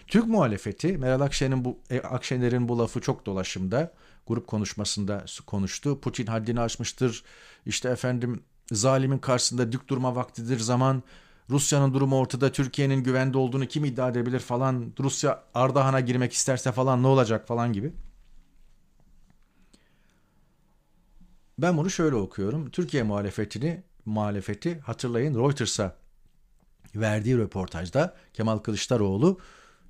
Türk 0.07 0.27
muhalefeti 0.27 0.99
Meral 0.99 1.21
Akşener'in 1.21 1.65
bu 1.65 1.79
e, 1.91 2.01
Akşener'in 2.01 2.69
bu 2.69 2.79
lafı 2.79 3.01
çok 3.01 3.27
dolaşımda 3.27 3.95
grup 4.27 4.47
konuşmasında 4.47 5.25
konuştu. 5.47 6.01
Putin 6.01 6.27
haddini 6.27 6.61
aşmıştır. 6.61 7.25
İşte 7.67 7.89
efendim 7.89 8.43
zalimin 8.73 9.19
karşısında 9.19 9.73
dik 9.73 9.89
durma 9.89 10.17
vaktidir 10.17 10.59
zaman. 10.59 11.03
Rusya'nın 11.51 11.95
durumu 11.95 12.19
ortada, 12.19 12.53
Türkiye'nin 12.53 13.03
güvende 13.03 13.39
olduğunu 13.39 13.67
kim 13.67 13.85
iddia 13.85 14.09
edebilir 14.09 14.41
falan. 14.41 14.93
Rusya 15.01 15.45
Ardahan'a 15.55 16.01
girmek 16.01 16.33
isterse 16.33 16.73
falan 16.73 17.03
ne 17.03 17.07
olacak 17.07 17.49
falan 17.49 17.73
gibi. 17.73 17.93
Ben 21.59 21.77
bunu 21.77 21.91
şöyle 21.91 22.17
okuyorum. 22.17 22.71
Türkiye 22.71 23.03
muhalefetini 23.03 23.83
muhalefeti 24.05 24.79
hatırlayın 24.79 25.35
Reuters'a 25.35 25.97
verdiği 26.95 27.39
röportajda 27.39 28.17
Kemal 28.33 28.59
Kılıçdaroğlu 28.59 29.41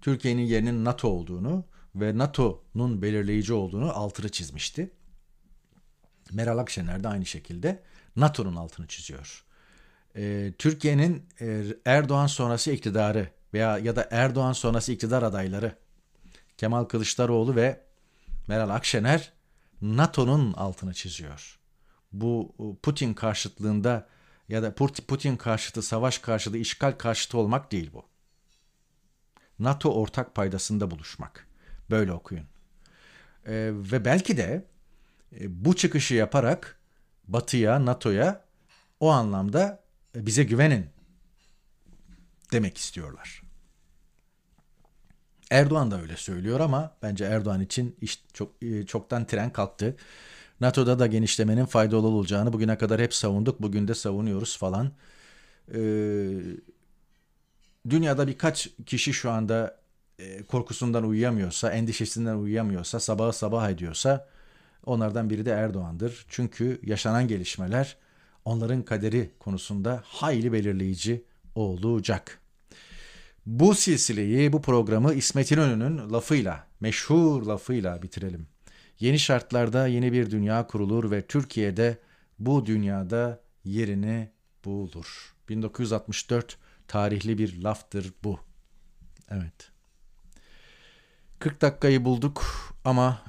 Türkiye'nin 0.00 0.42
yerinin 0.42 0.84
NATO 0.84 1.08
olduğunu 1.08 1.64
ve 1.94 2.18
NATO'nun 2.18 3.02
belirleyici 3.02 3.52
olduğunu 3.52 3.98
altını 3.98 4.28
çizmişti. 4.28 4.90
Meral 6.32 6.58
Akşener 6.58 7.04
de 7.04 7.08
aynı 7.08 7.26
şekilde 7.26 7.82
NATO'nun 8.16 8.56
altını 8.56 8.86
çiziyor. 8.86 9.44
Ee, 10.16 10.52
Türkiye'nin 10.58 11.26
e, 11.40 11.64
Erdoğan 11.84 12.26
sonrası 12.26 12.70
iktidarı 12.70 13.28
veya 13.54 13.78
ya 13.78 13.96
da 13.96 14.08
Erdoğan 14.10 14.52
sonrası 14.52 14.92
iktidar 14.92 15.22
adayları 15.22 15.76
Kemal 16.56 16.84
Kılıçdaroğlu 16.84 17.56
ve 17.56 17.80
Meral 18.48 18.70
Akşener 18.70 19.32
NATO'nun 19.84 20.52
altını 20.52 20.94
çiziyor. 20.94 21.58
Bu 22.12 22.54
Putin 22.82 23.14
karşıtlığında 23.14 24.08
ya 24.48 24.62
da 24.62 24.74
Putin 24.74 25.36
karşıtı, 25.36 25.82
savaş 25.82 26.18
karşıtı, 26.18 26.56
işgal 26.56 26.92
karşıtı 26.92 27.38
olmak 27.38 27.72
değil 27.72 27.90
bu. 27.92 28.04
NATO 29.58 29.94
ortak 29.94 30.34
paydasında 30.34 30.90
buluşmak. 30.90 31.46
Böyle 31.90 32.12
okuyun. 32.12 32.46
Ee, 33.46 33.70
ve 33.74 34.04
belki 34.04 34.36
de 34.36 34.64
e, 35.40 35.64
bu 35.64 35.76
çıkışı 35.76 36.14
yaparak 36.14 36.80
Batı'ya, 37.28 37.84
NATO'ya 37.84 38.44
o 39.00 39.10
anlamda 39.10 39.84
e, 40.16 40.26
bize 40.26 40.44
güvenin 40.44 40.86
demek 42.52 42.78
istiyorlar. 42.78 43.43
Erdoğan 45.50 45.90
da 45.90 46.00
öyle 46.02 46.16
söylüyor 46.16 46.60
ama 46.60 46.96
bence 47.02 47.24
Erdoğan 47.24 47.60
için 47.60 47.96
iş 48.00 48.22
çok 48.32 48.62
e, 48.62 48.86
çoktan 48.86 49.26
tren 49.26 49.50
kalktı. 49.52 49.96
NATO'da 50.60 50.98
da 50.98 51.06
genişlemenin 51.06 51.64
faydalı 51.64 52.06
olacağını 52.06 52.52
bugüne 52.52 52.78
kadar 52.78 53.00
hep 53.00 53.14
savunduk. 53.14 53.62
Bugün 53.62 53.88
de 53.88 53.94
savunuyoruz 53.94 54.58
falan. 54.58 54.92
Ee, 55.74 55.78
dünyada 57.90 58.26
birkaç 58.26 58.68
kişi 58.86 59.12
şu 59.12 59.30
anda 59.30 59.80
e, 60.18 60.42
korkusundan 60.42 61.04
uyuyamıyorsa, 61.04 61.70
endişesinden 61.72 62.36
uyuyamıyorsa, 62.36 63.00
sabahı 63.00 63.32
sabah 63.32 63.70
ediyorsa 63.70 64.28
onlardan 64.86 65.30
biri 65.30 65.46
de 65.46 65.50
Erdoğan'dır. 65.50 66.26
Çünkü 66.28 66.80
yaşanan 66.84 67.28
gelişmeler 67.28 67.96
onların 68.44 68.82
kaderi 68.82 69.30
konusunda 69.38 70.02
hayli 70.04 70.52
belirleyici 70.52 71.24
olacak. 71.54 72.40
Bu 73.46 73.74
silsileyi, 73.74 74.52
bu 74.52 74.62
programı 74.62 75.14
İsmet 75.14 75.52
İnönü'nün 75.52 76.12
lafıyla, 76.12 76.66
meşhur 76.80 77.42
lafıyla 77.42 78.02
bitirelim. 78.02 78.46
Yeni 79.00 79.18
şartlarda 79.18 79.86
yeni 79.86 80.12
bir 80.12 80.30
dünya 80.30 80.66
kurulur 80.66 81.10
ve 81.10 81.26
Türkiye'de 81.26 81.98
bu 82.38 82.66
dünyada 82.66 83.40
yerini 83.64 84.30
bulur. 84.64 85.34
1964 85.48 86.58
tarihli 86.88 87.38
bir 87.38 87.62
laftır 87.62 88.12
bu. 88.24 88.40
Evet. 89.30 89.70
40 91.38 91.60
dakikayı 91.60 92.04
bulduk 92.04 92.44
ama 92.84 93.22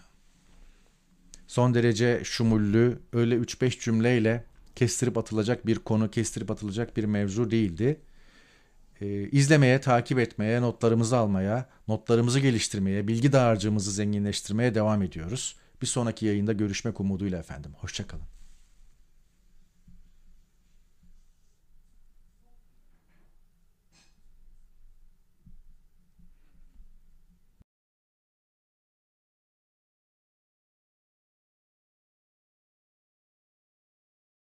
son 1.48 1.74
derece 1.74 2.22
şumullü, 2.24 3.00
öyle 3.14 3.36
3-5 3.36 3.80
cümleyle 3.80 4.46
kestirip 4.76 5.18
atılacak 5.18 5.66
bir 5.66 5.80
konu, 5.80 6.12
kestirip 6.12 6.52
atılacak 6.52 6.98
bir 6.98 7.04
mevzu 7.04 7.52
değildi. 7.52 8.02
Ee, 9.02 9.30
izlemeye, 9.30 9.82
takip 9.82 10.20
etmeye, 10.20 10.62
notlarımızı 10.62 11.18
almaya, 11.18 11.70
notlarımızı 11.88 12.40
geliştirmeye, 12.40 13.08
bilgi 13.08 13.32
dağarcığımızı 13.34 13.92
zenginleştirmeye 13.92 14.76
devam 14.76 15.02
ediyoruz. 15.02 15.56
Bir 15.82 15.88
sonraki 15.88 16.26
yayında 16.26 16.54
görüşmek 16.54 17.00
umuduyla 17.00 17.40
efendim. 17.40 17.72
Hoşçakalın. 17.78 18.35